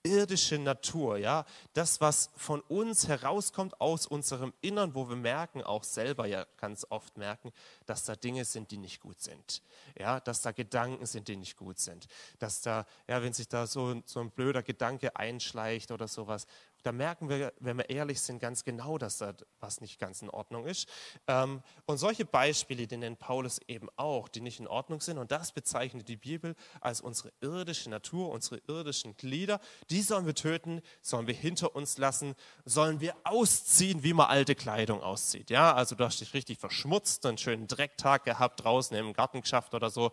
[0.04, 5.84] irdische Natur, ja, das, was von uns herauskommt aus unserem Innern, wo wir merken, auch
[5.84, 7.52] selber ja ganz oft merken,
[7.86, 9.62] dass da Dinge sind, die nicht gut sind,
[9.98, 12.08] ja, dass da Gedanken sind, die nicht gut sind,
[12.40, 16.46] dass da, ja, wenn sich da so, so ein blöder Gedanke einschleicht oder sowas,
[16.82, 20.30] da merken wir, wenn wir ehrlich sind, ganz genau, dass da was nicht ganz in
[20.30, 20.88] Ordnung ist.
[21.26, 25.18] Ähm, und solche Beispiele, die nennt Paulus eben auch, die nicht in Ordnung sind.
[25.18, 29.60] Und das bezeichnet die Bibel als unsere irdische Natur, unsere irdischen Glieder.
[29.90, 34.54] Die sollen wir töten, sollen wir hinter uns lassen, sollen wir ausziehen, wie man alte
[34.54, 35.50] Kleidung auszieht.
[35.50, 39.74] Ja, also du hast dich richtig verschmutzt, einen schönen Drecktag gehabt draußen im Garten geschafft
[39.74, 40.10] oder so.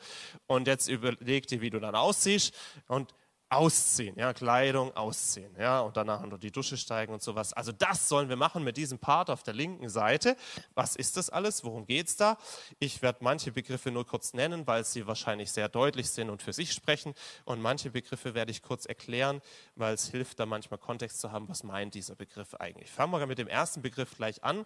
[0.47, 2.53] Und jetzt überleg dir, wie du dann aussiehst.
[2.87, 3.13] Und
[3.49, 7.51] ausziehen, ja, Kleidung ausziehen, ja, und danach unter die Dusche steigen und sowas.
[7.53, 10.37] Also das sollen wir machen mit diesem Part auf der linken Seite.
[10.75, 11.63] Was ist das alles?
[11.63, 12.37] Worum geht es da?
[12.77, 16.53] Ich werde manche Begriffe nur kurz nennen, weil sie wahrscheinlich sehr deutlich sind und für
[16.53, 17.15] sich sprechen.
[17.43, 19.41] Und manche Begriffe werde ich kurz erklären,
[19.75, 22.91] weil es hilft, da manchmal Kontext zu haben, was meint dieser Begriff eigentlich.
[22.91, 24.65] Fangen wir mit dem ersten Begriff gleich an.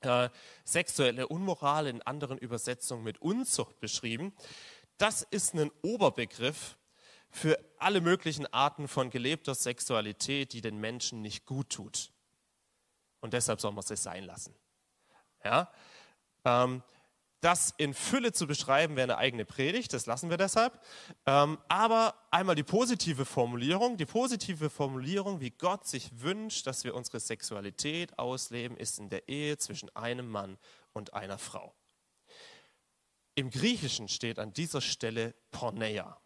[0.00, 0.30] Äh,
[0.64, 4.32] sexuelle Unmoral in anderen Übersetzungen mit Unzucht beschrieben.
[4.96, 6.78] Das ist ein Oberbegriff
[7.30, 12.12] für alle möglichen Arten von gelebter Sexualität, die den Menschen nicht gut tut.
[13.20, 14.54] Und deshalb soll man es sein lassen.
[15.44, 15.70] Ja?
[16.44, 16.82] Ähm,
[17.40, 20.80] das in Fülle zu beschreiben, wäre eine eigene Predigt, das lassen wir deshalb.
[21.24, 23.96] Ähm, aber einmal die positive Formulierung.
[23.96, 29.28] Die positive Formulierung, wie Gott sich wünscht, dass wir unsere Sexualität ausleben, ist in der
[29.28, 30.58] Ehe zwischen einem Mann
[30.92, 31.74] und einer Frau.
[33.36, 36.20] Im Griechischen steht an dieser Stelle Porneia.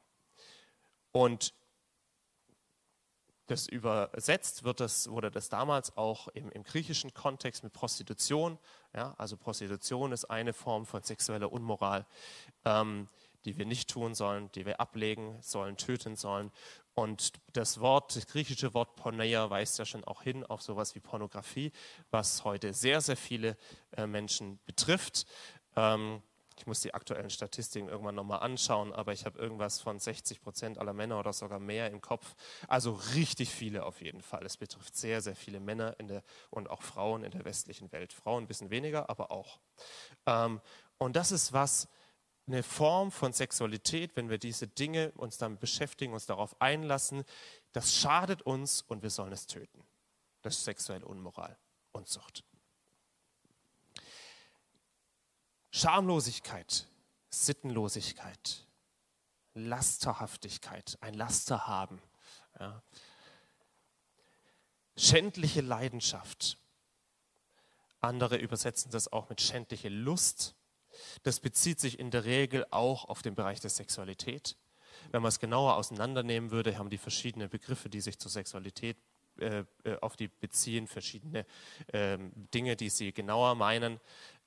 [1.13, 1.55] Und
[3.47, 8.59] das übersetzt wird das, wurde das damals auch im, im griechischen Kontext mit Prostitution.
[8.95, 12.07] Ja, also Prostitution ist eine Form von sexueller Unmoral,
[12.65, 13.09] ähm,
[13.45, 16.51] die wir nicht tun sollen, die wir ablegen sollen, töten sollen.
[16.95, 21.01] Und das Wort, das griechische Wort Porneia weist ja schon auch hin auf sowas wie
[21.01, 21.73] Pornografie,
[22.11, 23.57] was heute sehr, sehr viele
[23.97, 25.27] äh, Menschen betrifft.
[25.75, 26.23] Ähm,
[26.63, 30.79] ich muss die aktuellen Statistiken irgendwann nochmal anschauen, aber ich habe irgendwas von 60 Prozent
[30.79, 32.37] aller Männer oder sogar mehr im Kopf.
[32.69, 34.47] Also richtig viele auf jeden Fall.
[34.47, 38.13] Es betrifft sehr, sehr viele Männer in der, und auch Frauen in der westlichen Welt.
[38.13, 39.59] Frauen ein bisschen weniger, aber auch.
[40.25, 40.61] Ähm,
[40.99, 41.89] und das ist was,
[42.47, 47.25] eine Form von Sexualität, wenn wir diese Dinge uns damit beschäftigen, uns darauf einlassen,
[47.73, 49.83] das schadet uns und wir sollen es töten.
[50.43, 51.59] Das ist sexuelle Unmoral
[51.91, 52.45] und Sucht.
[55.75, 56.87] Schamlosigkeit,
[57.31, 58.67] Sittenlosigkeit,
[59.55, 61.99] Lasterhaftigkeit, ein Laster haben.
[62.61, 62.83] Ja.
[64.99, 66.59] Schändliche Leidenschaft.
[68.01, 70.55] Andere übersetzen das auch mit schändliche Lust.
[71.23, 74.59] Das bezieht sich in der Regel auch auf den Bereich der Sexualität.
[75.11, 78.99] Wenn man es genauer auseinandernehmen würde, haben die verschiedenen Begriffe, die sich zur Sexualität
[79.39, 81.47] äh, äh auf die beziehen, verschiedene
[81.87, 82.19] äh,
[82.53, 84.01] Dinge, die sie genauer meinen.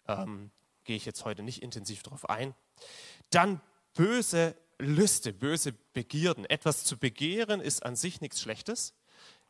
[0.08, 0.52] Ähm,
[0.86, 2.56] gehe ich jetzt heute nicht intensiv darauf ein.
[3.30, 3.62] Dann
[3.93, 6.45] böse Lüste, böse Begierden.
[6.45, 8.93] Etwas zu begehren ist an sich nichts Schlechtes.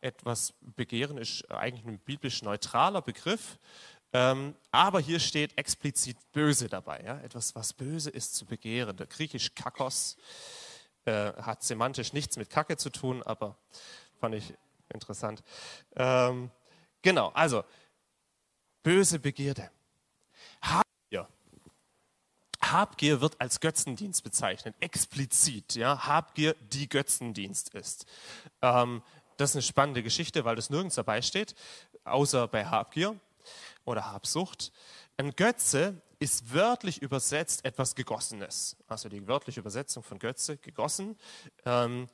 [0.02, 3.58] Etwas begehren ist eigentlich ein biblisch neutraler Begriff.
[4.14, 7.02] Ähm, aber hier steht explizit böse dabei.
[7.04, 7.20] Ja?
[7.20, 8.96] Etwas, was böse ist zu begehren.
[8.98, 10.16] Der griechisch kakos
[11.06, 13.58] äh, hat semantisch nichts mit Kacke zu tun, aber
[14.20, 14.54] fand ich
[14.94, 15.44] interessant.
[15.96, 16.52] Ähm,
[17.02, 17.64] genau, also
[18.84, 19.70] böse Begierde.
[22.72, 25.76] Habgier wird als Götzendienst bezeichnet, explizit.
[25.76, 26.06] Ja?
[26.08, 28.06] Habgier die Götzendienst ist.
[28.62, 29.02] Ähm,
[29.38, 31.56] das ist eine spannende Geschichte, weil das nirgends dabei steht,
[32.04, 33.20] außer bei Habgier
[33.84, 34.72] oder Habsucht.
[35.18, 38.78] Ein Götze ist wörtlich übersetzt etwas Gegossenes.
[38.88, 41.18] Also die wörtliche Übersetzung von Götze, gegossen.
[41.66, 42.08] Ähm,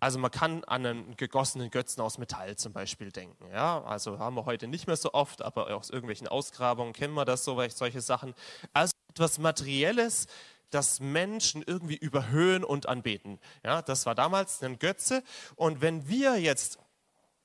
[0.00, 3.48] also man kann an einen gegossenen Götzen aus Metall zum Beispiel denken.
[3.52, 3.82] Ja?
[3.84, 7.44] Also haben wir heute nicht mehr so oft, aber aus irgendwelchen Ausgrabungen kennen wir das,
[7.44, 8.34] so, solche Sachen.
[8.72, 10.26] Also etwas Materielles,
[10.70, 13.38] das Menschen irgendwie überhöhen und anbeten.
[13.62, 15.22] Ja, das war damals ein Götze.
[15.54, 16.78] Und wenn wir jetzt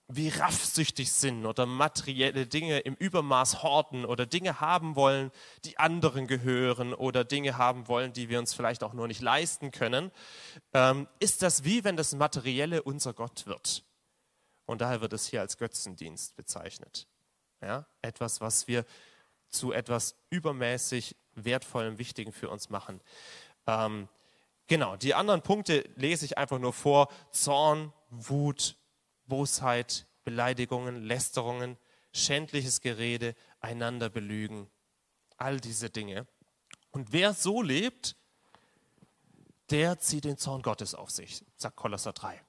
[0.08, 5.32] wie raffsüchtig sind oder materielle Dinge im Übermaß horten oder Dinge haben wollen,
[5.66, 9.72] die anderen gehören oder Dinge haben wollen, die wir uns vielleicht auch nur nicht leisten
[9.72, 10.12] können,
[10.74, 13.84] ähm, ist das wie wenn das Materielle unser Gott wird.
[14.66, 17.08] Und daher wird es hier als Götzendienst bezeichnet.
[17.62, 17.86] Ja?
[18.02, 18.86] Etwas, was wir
[19.50, 23.02] zu etwas übermäßig Wertvollen, Wichtigen für uns machen.
[23.66, 24.08] Ähm,
[24.68, 27.10] genau, die anderen Punkte lese ich einfach nur vor.
[27.32, 28.76] Zorn, Wut,
[29.26, 31.78] Bosheit, Beleidigungen, Lästerungen,
[32.14, 34.70] schändliches Gerede, einander belügen.
[35.38, 36.28] All diese Dinge.
[36.92, 38.16] Und wer so lebt,
[39.70, 42.42] der zieht den Zorn Gottes auf sich, sagt Kolosser 3.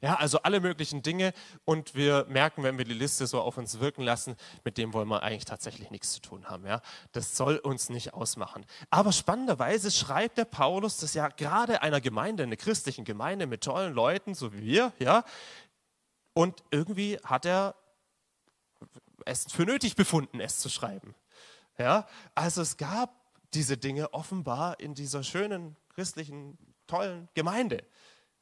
[0.00, 1.32] Ja, also alle möglichen Dinge
[1.64, 5.08] und wir merken, wenn wir die Liste so auf uns wirken lassen, mit dem wollen
[5.08, 6.66] wir eigentlich tatsächlich nichts zu tun haben.
[6.66, 6.80] Ja,
[7.12, 8.64] das soll uns nicht ausmachen.
[8.90, 13.94] Aber spannenderweise schreibt der Paulus das ja gerade einer Gemeinde, einer christlichen Gemeinde mit tollen
[13.94, 15.24] Leuten, so wie wir, ja,
[16.36, 17.74] Und irgendwie hat er
[19.24, 21.14] es für nötig befunden, es zu schreiben.
[21.78, 23.10] Ja, also es gab
[23.54, 27.82] diese Dinge offenbar in dieser schönen, christlichen, tollen Gemeinde,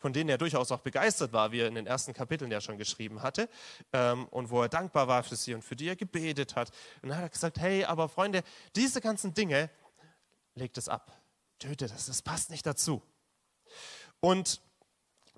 [0.04, 2.76] von denen er durchaus auch begeistert war, wie er in den ersten Kapiteln ja schon
[2.76, 3.48] geschrieben hatte,
[3.94, 6.72] ähm, und wo er dankbar war für sie und für die er gebetet hat.
[7.00, 8.42] Und dann hat er gesagt, hey, aber Freunde,
[8.76, 9.70] diese ganzen Dinge,
[10.56, 11.18] legt es ab,
[11.58, 13.00] tötet es, das passt nicht dazu.
[14.20, 14.60] Und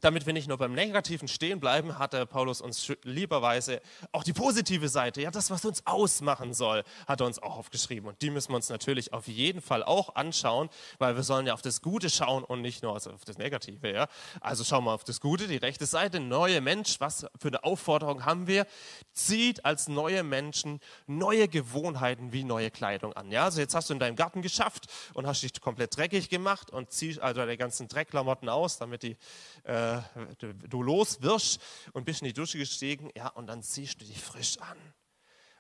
[0.01, 3.81] damit wir nicht nur beim Negativen stehen bleiben, hat der Paulus uns lieberweise
[4.13, 8.09] auch die positive Seite, ja, das, was uns ausmachen soll, hat er uns auch aufgeschrieben.
[8.09, 11.55] Und die müssen wir uns natürlich auf jeden Fall auch anschauen, weil wir sollen ja
[11.55, 13.91] auf das Gute schauen und nicht nur auf das Negative.
[13.91, 14.09] Ja?
[14.41, 18.25] Also schauen wir auf das Gute, die rechte Seite, neue Mensch, was für eine Aufforderung
[18.27, 18.67] haben wir?
[19.13, 23.31] Zieht als neue Menschen neue Gewohnheiten wie neue Kleidung an.
[23.31, 23.45] Ja?
[23.45, 26.91] Also jetzt hast du in deinem Garten geschafft und hast dich komplett dreckig gemacht und
[26.93, 29.17] ziehst also deine ganzen Dreckklamotten aus, damit die
[29.65, 31.61] äh, äh, du loswirschst
[31.93, 34.79] und bist in die Dusche gestiegen, ja, und dann ziehst du dich frisch an.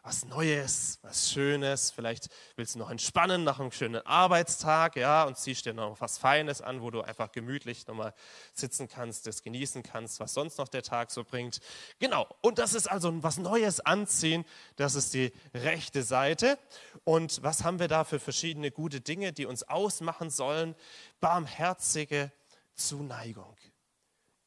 [0.06, 1.90] Was Neues, was Schönes.
[1.90, 6.16] Vielleicht willst du noch entspannen nach einem schönen Arbeitstag, ja, und ziehst dir noch was
[6.16, 8.14] Feines an, wo du einfach gemütlich nochmal
[8.52, 11.58] sitzen kannst, das genießen kannst, was sonst noch der Tag so bringt.
[11.98, 12.28] Genau.
[12.40, 14.44] Und das ist also was Neues anziehen.
[14.76, 16.56] Das ist die rechte Seite.
[17.02, 20.76] Und was haben wir da für verschiedene gute Dinge, die uns ausmachen sollen?
[21.18, 22.30] Barmherzige
[22.76, 23.56] Zuneigung.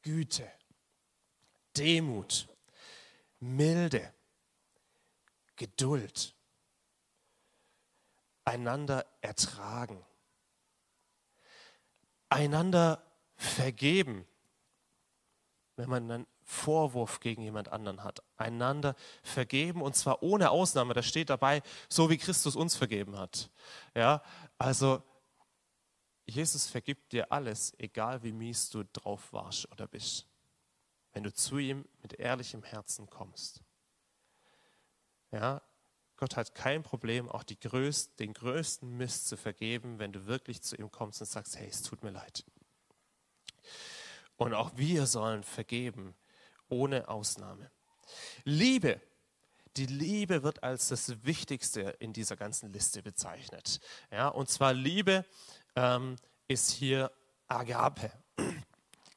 [0.02, 0.50] Güte,
[1.76, 2.48] Demut,
[3.38, 4.12] Milde,
[5.56, 6.34] Geduld,
[8.44, 10.04] einander ertragen,
[12.28, 13.02] einander
[13.36, 14.26] vergeben,
[15.76, 20.94] wenn man einen Vorwurf gegen jemand anderen hat, einander vergeben und zwar ohne Ausnahme.
[20.94, 23.50] Da steht dabei, so wie Christus uns vergeben hat.
[23.94, 24.22] Ja,
[24.58, 25.02] also
[26.30, 30.26] Jesus vergibt dir alles, egal wie mies du drauf warst oder bist,
[31.12, 33.62] wenn du zu ihm mit ehrlichem Herzen kommst.
[35.32, 35.62] Ja,
[36.16, 40.76] Gott hat kein Problem, auch größten, den größten Mist zu vergeben, wenn du wirklich zu
[40.76, 42.44] ihm kommst und sagst, hey, es tut mir leid.
[44.36, 46.14] Und auch wir sollen vergeben,
[46.68, 47.70] ohne Ausnahme.
[48.44, 49.00] Liebe.
[49.76, 53.80] Die Liebe wird als das Wichtigste in dieser ganzen Liste bezeichnet.
[54.10, 55.24] Ja, und zwar Liebe
[55.76, 56.16] ähm,
[56.48, 57.10] ist hier
[57.48, 58.12] Agape.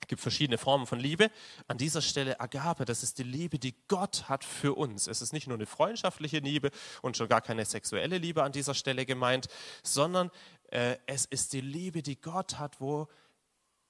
[0.04, 1.32] Es gibt verschiedene Formen von Liebe.
[1.68, 5.08] An dieser Stelle Agape, das ist die Liebe, die Gott hat für uns.
[5.08, 8.74] Es ist nicht nur eine freundschaftliche Liebe und schon gar keine sexuelle Liebe an dieser
[8.74, 9.48] Stelle gemeint,
[9.82, 10.30] sondern
[10.72, 13.08] äh, es ist die Liebe, die Gott hat, wo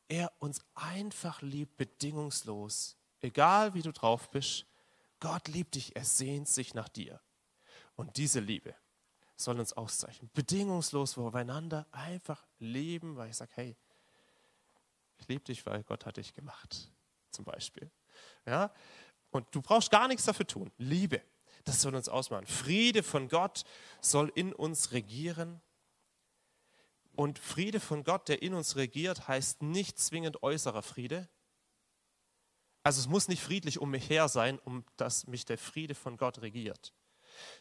[0.08, 2.96] er uns einfach liebt, bedingungslos.
[3.20, 4.68] Egal wie du drauf bist,
[5.20, 7.22] Gott liebt dich, er sehnt sich nach dir.
[7.96, 8.76] Und diese Liebe,
[9.44, 10.30] soll uns auszeichnen.
[10.34, 13.78] Bedingungslos voreinander einfach leben, weil ich sage, hey,
[15.18, 16.92] ich liebe dich, weil Gott hat dich gemacht,
[17.32, 17.90] zum Beispiel.
[18.46, 18.74] Ja?
[19.32, 20.72] Und du brauchst gar nichts dafür tun.
[20.78, 21.22] Liebe,
[21.64, 22.48] das soll uns ausmachen.
[22.48, 23.64] Friede von Gott
[24.02, 25.62] soll in uns regieren.
[27.16, 31.30] Und Friede von Gott, der in uns regiert, heißt nicht zwingend äußerer Friede.
[32.82, 36.18] Also es muss nicht friedlich um mich her sein, um dass mich der Friede von
[36.18, 36.94] Gott regiert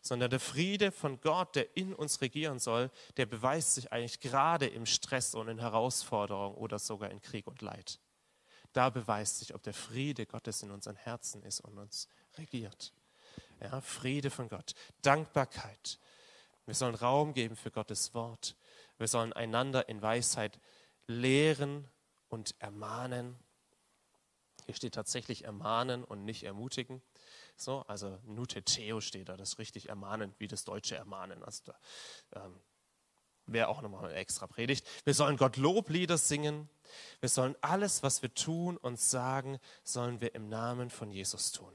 [0.00, 4.66] sondern der Friede von Gott, der in uns regieren soll, der beweist sich eigentlich gerade
[4.66, 8.00] im Stress und in Herausforderungen oder sogar in Krieg und Leid.
[8.72, 12.08] Da beweist sich, ob der Friede Gottes in unseren Herzen ist und uns
[12.38, 12.92] regiert.
[13.60, 15.98] Ja, Friede von Gott, Dankbarkeit.
[16.64, 18.56] Wir sollen Raum geben für Gottes Wort.
[18.98, 20.60] Wir sollen einander in Weisheit
[21.06, 21.88] lehren
[22.28, 23.36] und ermahnen.
[24.66, 27.02] Hier steht tatsächlich ermahnen und nicht ermutigen.
[27.56, 31.42] So, also nuteteo steht da, das richtig ermahnen, wie das deutsche Ermahnen.
[31.44, 31.78] Also da,
[32.44, 32.60] ähm,
[33.46, 34.86] Wäre auch nochmal eine extra Predigt.
[35.04, 36.68] Wir sollen Gott Loblieder singen.
[37.20, 41.72] Wir sollen alles, was wir tun und sagen, sollen wir im Namen von Jesus tun.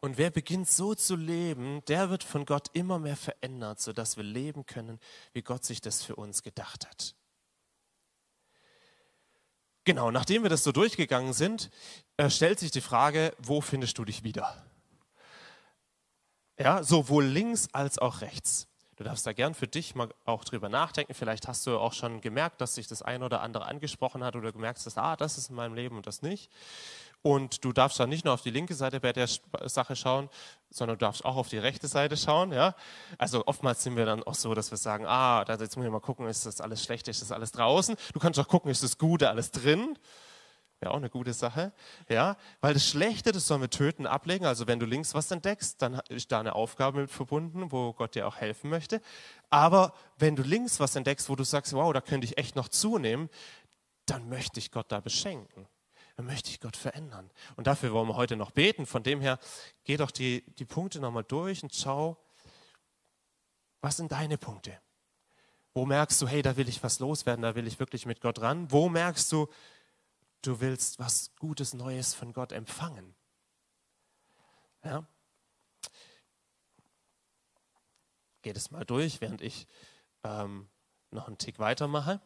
[0.00, 4.24] Und wer beginnt so zu leben, der wird von Gott immer mehr verändert, sodass wir
[4.24, 4.98] leben können,
[5.32, 7.14] wie Gott sich das für uns gedacht hat.
[9.84, 11.70] Genau, nachdem wir das so durchgegangen sind,
[12.16, 14.64] äh, stellt sich die Frage, wo findest du dich wieder?
[16.58, 18.68] Ja, sowohl links als auch rechts.
[18.96, 21.14] Du darfst da gern für dich mal auch drüber nachdenken.
[21.14, 24.52] Vielleicht hast du auch schon gemerkt, dass sich das eine oder andere angesprochen hat oder
[24.52, 26.52] gemerkt hast, ah, das ist in meinem Leben und das nicht.
[27.22, 29.28] Und du darfst dann nicht nur auf die linke Seite bei der
[29.66, 30.28] Sache schauen,
[30.70, 32.52] sondern du darfst auch auf die rechte Seite schauen.
[32.52, 32.74] Ja?
[33.16, 36.00] Also oftmals sind wir dann auch so, dass wir sagen, ah, jetzt muss ich mal
[36.00, 37.94] gucken, ist das alles schlecht, ist das alles draußen.
[38.12, 39.96] Du kannst auch gucken, ist das Gute alles drin.
[40.80, 41.70] Wäre auch eine gute Sache.
[42.08, 42.36] Ja?
[42.60, 44.44] Weil das Schlechte, das sollen wir töten, ablegen.
[44.44, 48.16] Also wenn du links was entdeckst, dann ist da eine Aufgabe mit verbunden, wo Gott
[48.16, 49.00] dir auch helfen möchte.
[49.48, 52.66] Aber wenn du links was entdeckst, wo du sagst, wow, da könnte ich echt noch
[52.66, 53.30] zunehmen,
[54.06, 55.68] dann möchte ich Gott da beschenken
[56.16, 57.30] dann möchte ich Gott verändern.
[57.56, 58.86] Und dafür wollen wir heute noch beten.
[58.86, 59.38] Von dem her,
[59.84, 62.22] geh doch die, die Punkte nochmal durch und schau,
[63.80, 64.78] was sind deine Punkte?
[65.74, 68.40] Wo merkst du, hey, da will ich was loswerden, da will ich wirklich mit Gott
[68.40, 68.70] ran?
[68.70, 69.48] Wo merkst du,
[70.42, 73.14] du willst was Gutes, Neues von Gott empfangen?
[74.84, 75.06] Ja?
[78.42, 79.66] Geht es mal durch, während ich
[80.24, 80.68] ähm,
[81.10, 82.20] noch einen Tick weitermache.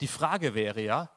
[0.00, 1.13] Die Frage wäre ja,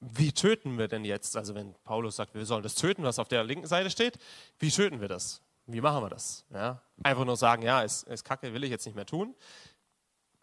[0.00, 1.36] wie töten wir denn jetzt?
[1.36, 4.18] Also wenn Paulus sagt, wir sollen das töten, was auf der linken Seite steht,
[4.58, 5.42] wie töten wir das?
[5.66, 6.44] Wie machen wir das?
[6.52, 6.82] Ja?
[7.02, 9.34] Einfach nur sagen, ja, ist, ist kacke, will ich jetzt nicht mehr tun,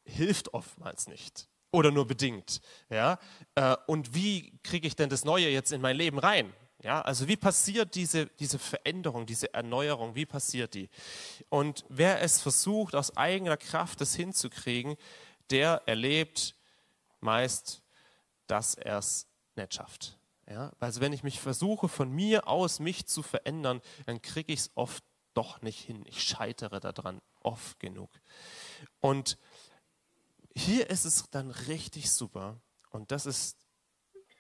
[0.04, 1.48] hilft oftmals nicht.
[1.72, 2.62] Oder nur bedingt.
[2.90, 3.20] Ja?
[3.56, 6.54] Äh, und wie kriege ich denn das Neue jetzt in mein Leben rein?
[6.84, 10.90] Ja, also wie passiert diese, diese Veränderung, diese Erneuerung, wie passiert die?
[11.48, 14.98] Und wer es versucht, aus eigener Kraft das hinzukriegen,
[15.50, 16.56] der erlebt
[17.22, 17.84] meist,
[18.48, 20.18] dass er es nicht schafft.
[20.50, 24.62] Ja, also wenn ich mich versuche, von mir aus mich zu verändern, dann kriege ich
[24.62, 26.04] es oft doch nicht hin.
[26.06, 28.10] Ich scheitere daran oft genug.
[29.00, 29.38] Und
[30.56, 32.60] hier ist es dann richtig super.
[32.92, 33.58] Und das ist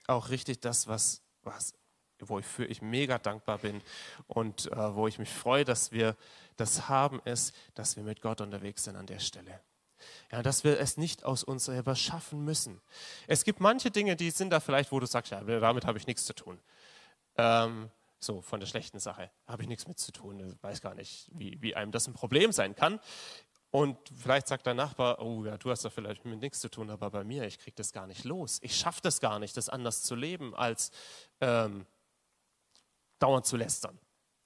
[0.08, 1.74] auch richtig das, was, was
[2.20, 3.82] wofür ich mega dankbar bin
[4.28, 6.16] und äh, wo ich mich freue, dass wir
[6.56, 9.60] das haben, ist, dass wir mit Gott unterwegs sind an der Stelle.
[10.34, 12.82] Ja, dass wir es nicht aus uns selber schaffen müssen.
[13.28, 16.08] Es gibt manche Dinge, die sind da vielleicht, wo du sagst, ja, damit habe ich
[16.08, 16.60] nichts zu tun.
[17.38, 20.40] Ähm, so, von der schlechten Sache habe ich nichts mit zu tun.
[20.40, 23.00] Ich weiß gar nicht, wie, wie einem das ein Problem sein kann.
[23.70, 26.90] Und vielleicht sagt dein Nachbar, oh ja, du hast da vielleicht mit nichts zu tun,
[26.90, 28.58] aber bei mir, ich kriege das gar nicht los.
[28.64, 30.90] Ich schaffe das gar nicht, das anders zu leben, als
[31.42, 31.86] ähm,
[33.20, 34.00] dauernd zu lästern,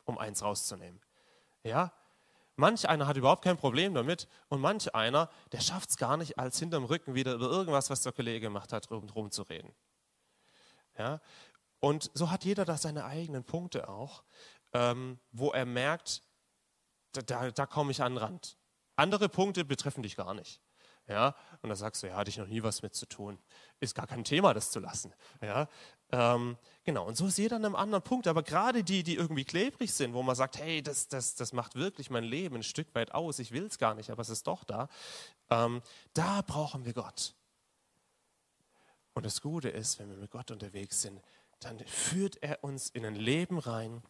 [0.04, 1.00] um eins rauszunehmen.
[1.64, 1.94] Ja,
[2.60, 6.40] Manch einer hat überhaupt kein Problem damit und manch einer, der schafft es gar nicht,
[6.40, 9.74] als hinterm Rücken wieder über irgendwas, was der Kollege gemacht hat, rum zu reden.
[10.98, 11.22] Ja?
[11.80, 14.24] Und so hat jeder da seine eigenen Punkte auch,
[14.74, 16.24] ähm, wo er merkt,
[17.12, 18.58] da, da, da komme ich an den Rand.
[18.96, 20.60] Andere Punkte betreffen dich gar nicht.
[21.08, 23.40] Ja, und da sagst du, ja, hatte ich noch nie was mit zu tun.
[23.80, 25.14] Ist gar kein Thema, das zu lassen.
[25.42, 25.70] Ja,
[26.12, 28.28] ähm, genau, und so ist jeder an einem anderen Punkt.
[28.28, 31.76] Aber gerade die, die irgendwie klebrig sind, wo man sagt, hey, das, das, das macht
[31.76, 34.48] wirklich mein Leben ein Stück weit aus, ich will es gar nicht, aber es ist
[34.48, 34.90] doch da,
[35.50, 35.82] ähm,
[36.14, 37.34] da brauchen wir Gott.
[39.14, 41.22] Und das Gute ist, wenn wir mit Gott unterwegs sind,
[41.60, 44.04] dann führt er uns in ein Leben rein,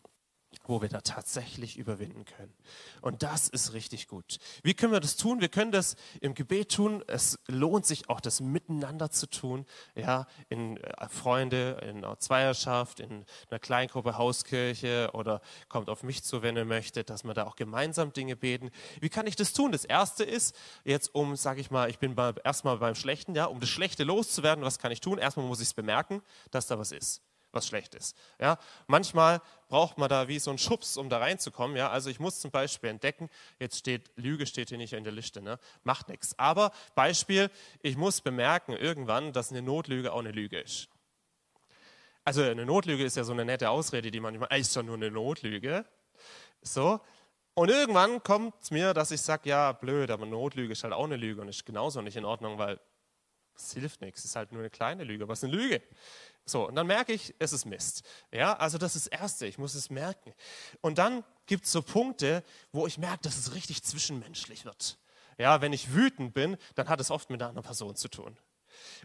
[0.66, 2.54] wo wir da tatsächlich überwinden können.
[3.02, 4.38] Und das ist richtig gut.
[4.64, 5.42] Wie können wir das tun?
[5.42, 7.04] Wir können das im Gebet tun.
[7.08, 9.66] Es lohnt sich auch, das miteinander zu tun.
[9.96, 16.24] Ja, in äh, Freunde, in einer Zweierschaft, in einer Kleingruppe, Hauskirche oder kommt auf mich
[16.24, 18.72] zu, wenn ihr möchtet, dass wir da auch gemeinsam Dinge beten.
[19.00, 19.72] Wie kann ich das tun?
[19.72, 23.60] Das erste ist, jetzt um, sage ich mal, ich bin erstmal beim Schlechten, ja, um
[23.60, 25.18] das Schlechte loszuwerden, was kann ich tun?
[25.18, 26.22] Erstmal muss ich es bemerken,
[26.52, 27.22] dass da was ist
[27.52, 28.16] was schlecht ist.
[28.40, 31.76] Ja, manchmal braucht man da wie so einen Schubs, um da reinzukommen.
[31.78, 33.30] Ja, also ich muss zum Beispiel entdecken,
[33.60, 35.60] jetzt steht, Lüge steht hier nicht in der Liste, ne?
[35.84, 36.38] macht nichts.
[36.38, 37.50] Aber Beispiel,
[37.82, 40.90] ich muss bemerken irgendwann, dass eine Notlüge auch eine Lüge ist.
[42.24, 45.10] Also eine Notlüge ist ja so eine nette Ausrede, die manchmal, ist doch nur eine
[45.10, 45.86] Notlüge.
[46.62, 47.00] So.
[47.54, 51.06] Und irgendwann kommt es mir, dass ich sage, ja, blöd, aber Notlüge ist halt auch
[51.06, 52.80] eine Lüge und ist genauso nicht in Ordnung, weil
[53.56, 54.20] es hilft nichts.
[54.20, 55.82] Es ist halt nur eine kleine Lüge, aber es ist eine Lüge.
[56.50, 58.04] So, und dann merke ich, es ist Mist.
[58.32, 60.34] Ja, also das ist das Erste, ich muss es merken.
[60.80, 62.42] Und dann gibt es so Punkte,
[62.72, 64.98] wo ich merke, dass es richtig zwischenmenschlich wird.
[65.38, 68.38] Ja, wenn ich wütend bin, dann hat es oft mit einer anderen Person zu tun.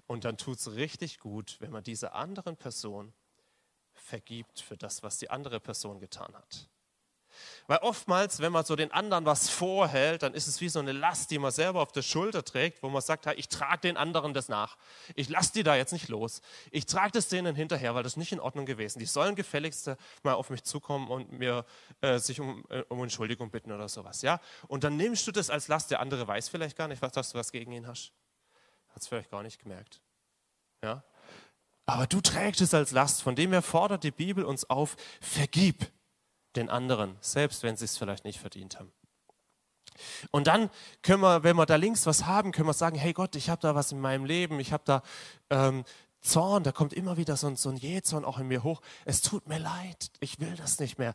[0.07, 3.13] Und dann tut es richtig gut, wenn man dieser anderen Person
[3.93, 6.69] vergibt für das, was die andere Person getan hat.
[7.67, 10.93] Weil oftmals, wenn man so den anderen was vorhält, dann ist es wie so eine
[10.93, 14.35] Last, die man selber auf der Schulter trägt, wo man sagt, ich trage den anderen
[14.35, 14.77] das nach.
[15.15, 16.43] Ich lasse die da jetzt nicht los.
[16.71, 18.99] Ich trage das denen hinterher, weil das nicht in Ordnung gewesen.
[18.99, 19.91] Die sollen gefälligst
[20.23, 21.65] mal auf mich zukommen und mir
[22.01, 24.23] äh, sich um, äh, um Entschuldigung bitten oder sowas.
[24.23, 24.41] Ja?
[24.69, 25.91] Und dann nimmst du das als Last.
[25.91, 28.13] Der andere weiß vielleicht gar nicht, dass du was gegen ihn hast.
[28.91, 30.01] Hat es vielleicht gar nicht gemerkt.
[30.83, 31.03] Ja?
[31.87, 33.23] Aber du trägst es als Last.
[33.23, 35.91] Von dem her fordert die Bibel uns auf, vergib
[36.57, 38.93] den anderen, selbst wenn sie es vielleicht nicht verdient haben.
[40.31, 40.71] Und dann
[41.03, 43.61] können wir, wenn wir da links was haben, können wir sagen, hey Gott, ich habe
[43.61, 45.03] da was in meinem Leben, ich habe da
[45.51, 45.85] ähm,
[46.21, 48.81] Zorn, da kommt immer wieder so ein, so ein Jähzorn auch in mir hoch.
[49.05, 51.15] Es tut mir leid, ich will das nicht mehr.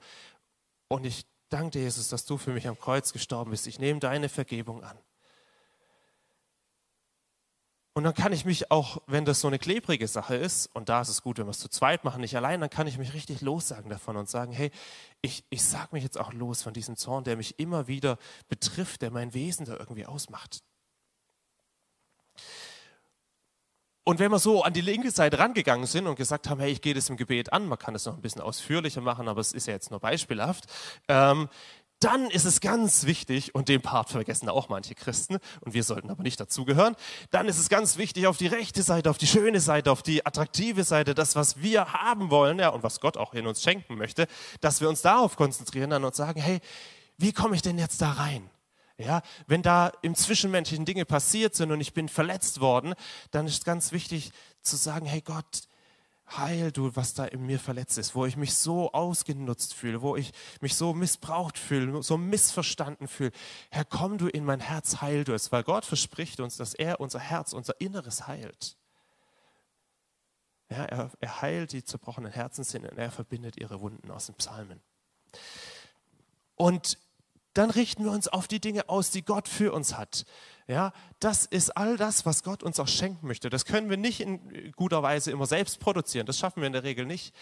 [0.89, 3.67] Und ich danke dir, Jesus, dass du für mich am Kreuz gestorben bist.
[3.67, 4.97] Ich nehme deine Vergebung an.
[7.97, 11.01] Und dann kann ich mich auch, wenn das so eine klebrige Sache ist, und da
[11.01, 13.15] ist es gut, wenn wir es zu zweit machen, nicht allein, dann kann ich mich
[13.15, 14.69] richtig lossagen davon und sagen, hey,
[15.23, 18.19] ich, ich sage mich jetzt auch los von diesem Zorn, der mich immer wieder
[18.49, 20.61] betrifft, der mein Wesen da irgendwie ausmacht.
[24.03, 26.81] Und wenn wir so an die linke Seite rangegangen sind und gesagt haben, hey, ich
[26.83, 29.53] gehe das im Gebet an, man kann das noch ein bisschen ausführlicher machen, aber es
[29.53, 30.65] ist ja jetzt nur beispielhaft,
[31.07, 31.49] ähm,
[31.99, 36.09] dann ist es ganz wichtig, und den Part vergessen auch manche Christen, und wir sollten
[36.09, 36.95] aber nicht dazugehören,
[37.31, 40.25] dann ist es ganz wichtig, auf die rechte Seite, auf die schöne Seite, auf die
[40.25, 43.95] attraktive Seite, das, was wir haben wollen, ja, und was Gott auch in uns schenken
[43.95, 44.27] möchte,
[44.61, 46.59] dass wir uns darauf konzentrieren dann und sagen, hey,
[47.17, 48.49] wie komme ich denn jetzt da rein?
[48.99, 52.95] Ja, wenn da im Zwischenmenschlichen Dinge passiert sind und ich bin verletzt worden,
[53.29, 54.31] dann ist ganz wichtig
[54.63, 55.67] zu sagen, hey Gott,
[56.29, 60.15] heil du, was da in mir verletzt ist, wo ich mich so ausgenutzt fühle, wo
[60.15, 63.31] ich mich so missbraucht fühle, so missverstanden fühle.
[63.71, 66.99] Herr, komm du in mein Herz, heil du es, weil Gott verspricht uns, dass er
[66.99, 68.77] unser Herz, unser Inneres heilt.
[70.69, 74.81] Ja, er, er heilt die zerbrochenen Herzen und er verbindet ihre Wunden aus den Psalmen.
[76.55, 76.97] Und
[77.57, 80.25] dann richten wir uns auf die Dinge aus, die Gott für uns hat.
[80.67, 83.49] Ja, das ist all das, was Gott uns auch schenken möchte.
[83.49, 86.25] Das können wir nicht in guter Weise immer selbst produzieren.
[86.25, 87.33] Das schaffen wir in der Regel nicht.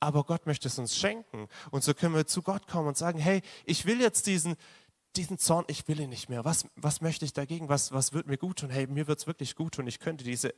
[0.00, 1.46] Aber Gott möchte es uns schenken.
[1.70, 4.56] Und so können wir zu Gott kommen und sagen, hey, ich will jetzt diesen,
[5.14, 6.44] diesen Zorn, ich will ihn nicht mehr.
[6.44, 7.68] Was, was möchte ich dagegen?
[7.68, 8.70] Was, was wird mir gut tun?
[8.70, 9.86] Hey, mir wird es wirklich gut tun.
[9.86, 10.54] Ich könnte diese,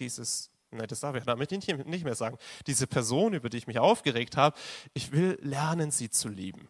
[0.00, 3.78] dieses, nein, das darf ich damit nicht, mehr sagen, diese Person, über die ich mich
[3.78, 4.58] aufgeregt habe,
[4.94, 6.68] ich will lernen, sie zu lieben.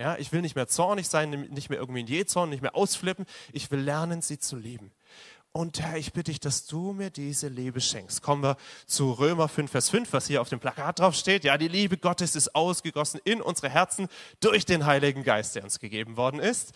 [0.00, 3.26] Ja, ich will nicht mehr zornig sein, nicht mehr irgendwie in Jezorn, nicht mehr ausflippen.
[3.52, 4.92] Ich will lernen, sie zu lieben.
[5.52, 8.22] Und Herr, ich bitte dich, dass du mir diese Liebe schenkst.
[8.22, 11.44] Kommen wir zu Römer 5, Vers 5, was hier auf dem Plakat drauf steht.
[11.44, 14.08] Ja, die Liebe Gottes ist ausgegossen in unsere Herzen
[14.40, 16.72] durch den Heiligen Geist, der uns gegeben worden ist.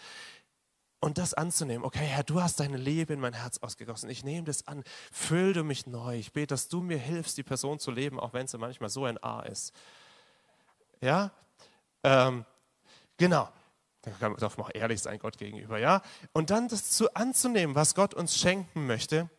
[1.01, 4.11] Und das anzunehmen, okay, Herr, du hast deine Liebe in mein Herz ausgegossen.
[4.11, 4.85] Ich nehme das an.
[5.11, 6.19] Füll du mich neu.
[6.19, 9.07] Ich bete, dass du mir hilfst, die Person zu leben, auch wenn sie manchmal so
[9.07, 9.73] ein A ist.
[11.01, 11.31] Ja,
[12.03, 12.45] ähm,
[13.17, 13.49] Genau.
[14.03, 16.03] Da darf man auch ehrlich sein Gott gegenüber, ja?
[16.33, 19.31] Und dann das zu anzunehmen, was Gott uns schenken möchte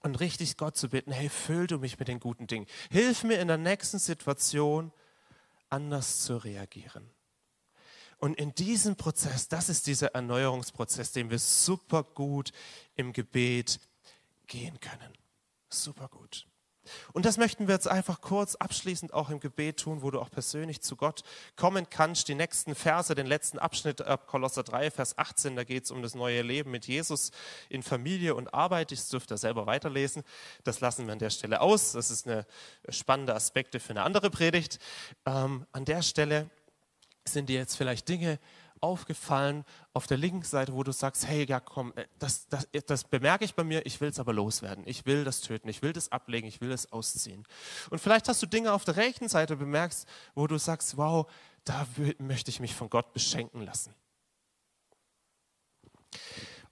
[0.00, 2.66] und richtig Gott zu bitten, hey, füll du mich mit den guten Dingen.
[2.90, 4.92] Hilf mir in der nächsten Situation
[5.68, 7.10] anders zu reagieren.
[8.18, 12.52] Und in diesem Prozess, das ist dieser Erneuerungsprozess, den wir super gut
[12.94, 13.78] im Gebet
[14.46, 15.12] gehen können.
[15.68, 16.46] Super gut.
[17.12, 20.30] Und das möchten wir jetzt einfach kurz abschließend auch im Gebet tun, wo du auch
[20.30, 21.22] persönlich zu Gott
[21.56, 22.28] kommen kannst.
[22.28, 26.02] Die nächsten Verse, den letzten Abschnitt ab Kolosser 3, Vers 18, da geht es um
[26.02, 27.30] das neue Leben mit Jesus
[27.68, 28.92] in Familie und Arbeit.
[28.92, 30.22] Ich dürfte selber weiterlesen.
[30.64, 31.92] Das lassen wir an der Stelle aus.
[31.92, 32.46] Das ist eine
[32.88, 34.78] spannende Aspekte für eine andere Predigt.
[35.26, 36.50] Ähm, an der Stelle
[37.24, 38.38] sind dir jetzt vielleicht Dinge
[38.80, 43.04] aufgefallen auf der linken Seite, wo du sagst, hey, ja komm, äh, das, das, das
[43.04, 44.84] bemerke ich bei mir, ich will es aber loswerden.
[44.86, 47.44] Ich will das töten, ich will das ablegen, ich will es ausziehen.
[47.90, 51.30] Und vielleicht hast du Dinge auf der rechten Seite bemerkt, wo du sagst, wow,
[51.64, 51.86] da
[52.18, 53.94] möchte ich mich von Gott beschenken lassen.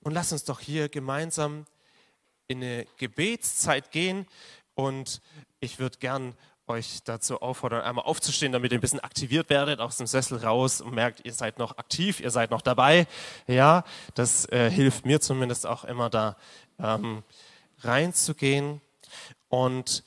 [0.01, 1.67] Und lass uns doch hier gemeinsam
[2.47, 4.27] in eine Gebetszeit gehen
[4.75, 5.21] und
[5.61, 6.37] ich würde gern
[6.67, 10.81] euch dazu auffordern, einmal aufzustehen, damit ihr ein bisschen aktiviert werdet, aus dem Sessel raus
[10.81, 13.07] und merkt, ihr seid noch aktiv, ihr seid noch dabei.
[13.47, 13.85] Ja,
[14.15, 16.37] das äh, hilft mir zumindest auch immer da
[16.79, 17.23] ähm,
[17.81, 18.81] reinzugehen.
[19.49, 20.05] Und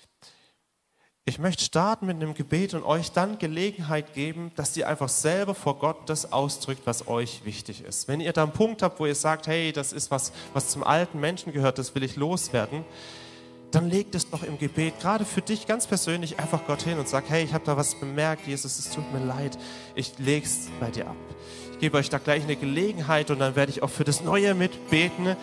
[1.25, 5.53] ich möchte starten mit einem Gebet und euch dann Gelegenheit geben, dass ihr einfach selber
[5.53, 8.07] vor Gott das ausdrückt, was euch wichtig ist.
[8.07, 10.83] Wenn ihr da einen Punkt habt, wo ihr sagt, hey, das ist was, was zum
[10.83, 12.85] alten Menschen gehört, das will ich loswerden,
[13.71, 17.07] dann leg es doch im Gebet, gerade für dich ganz persönlich, einfach Gott hin und
[17.07, 19.57] sag, hey, ich habe da was bemerkt, Jesus, es tut mir leid,
[19.95, 21.15] ich leg's bei dir ab.
[21.73, 24.55] Ich gebe euch da gleich eine Gelegenheit und dann werde ich auch für das Neue
[24.55, 25.35] mitbeten,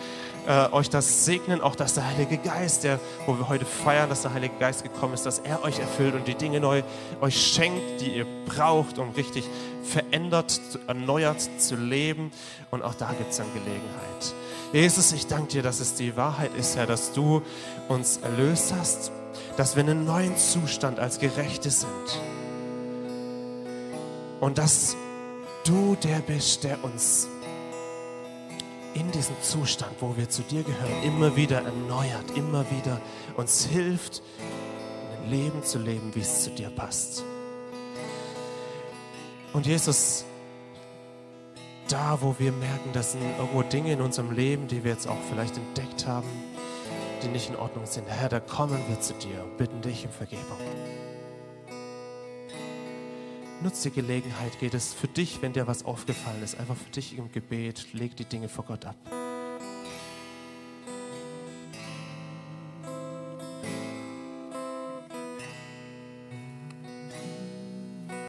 [0.47, 4.23] äh, euch das segnen, auch dass der Heilige Geist, der, wo wir heute feiern, dass
[4.23, 6.83] der Heilige Geist gekommen ist, dass er euch erfüllt und die Dinge neu
[7.21, 9.45] euch schenkt, die ihr braucht, um richtig
[9.83, 12.31] verändert, erneuert zu leben.
[12.71, 14.35] Und auch da gibt es dann Gelegenheit.
[14.75, 17.41] Jesus, ich danke dir, dass es die Wahrheit ist, Herr, dass du
[17.87, 19.09] uns erlöst hast,
[19.55, 21.87] dass wir in einem neuen Zustand als Gerechte sind.
[24.41, 24.97] Und dass
[25.63, 27.29] du der bist, der uns
[28.95, 32.99] in diesem Zustand, wo wir zu dir gehören, immer wieder erneuert, immer wieder
[33.37, 34.21] uns hilft,
[35.23, 37.23] ein Leben zu leben, wie es zu dir passt.
[39.53, 40.25] Und Jesus,
[41.87, 45.21] da, wo wir merken, das sind irgendwo Dinge in unserem Leben, die wir jetzt auch
[45.29, 46.27] vielleicht entdeckt haben,
[47.23, 48.07] die nicht in Ordnung sind.
[48.07, 50.57] Herr, da kommen wir zu dir und bitten dich um Vergebung.
[53.61, 57.17] Nutz die Gelegenheit, geht es für dich, wenn dir was aufgefallen ist, einfach für dich
[57.17, 58.95] im Gebet, leg die Dinge vor Gott ab.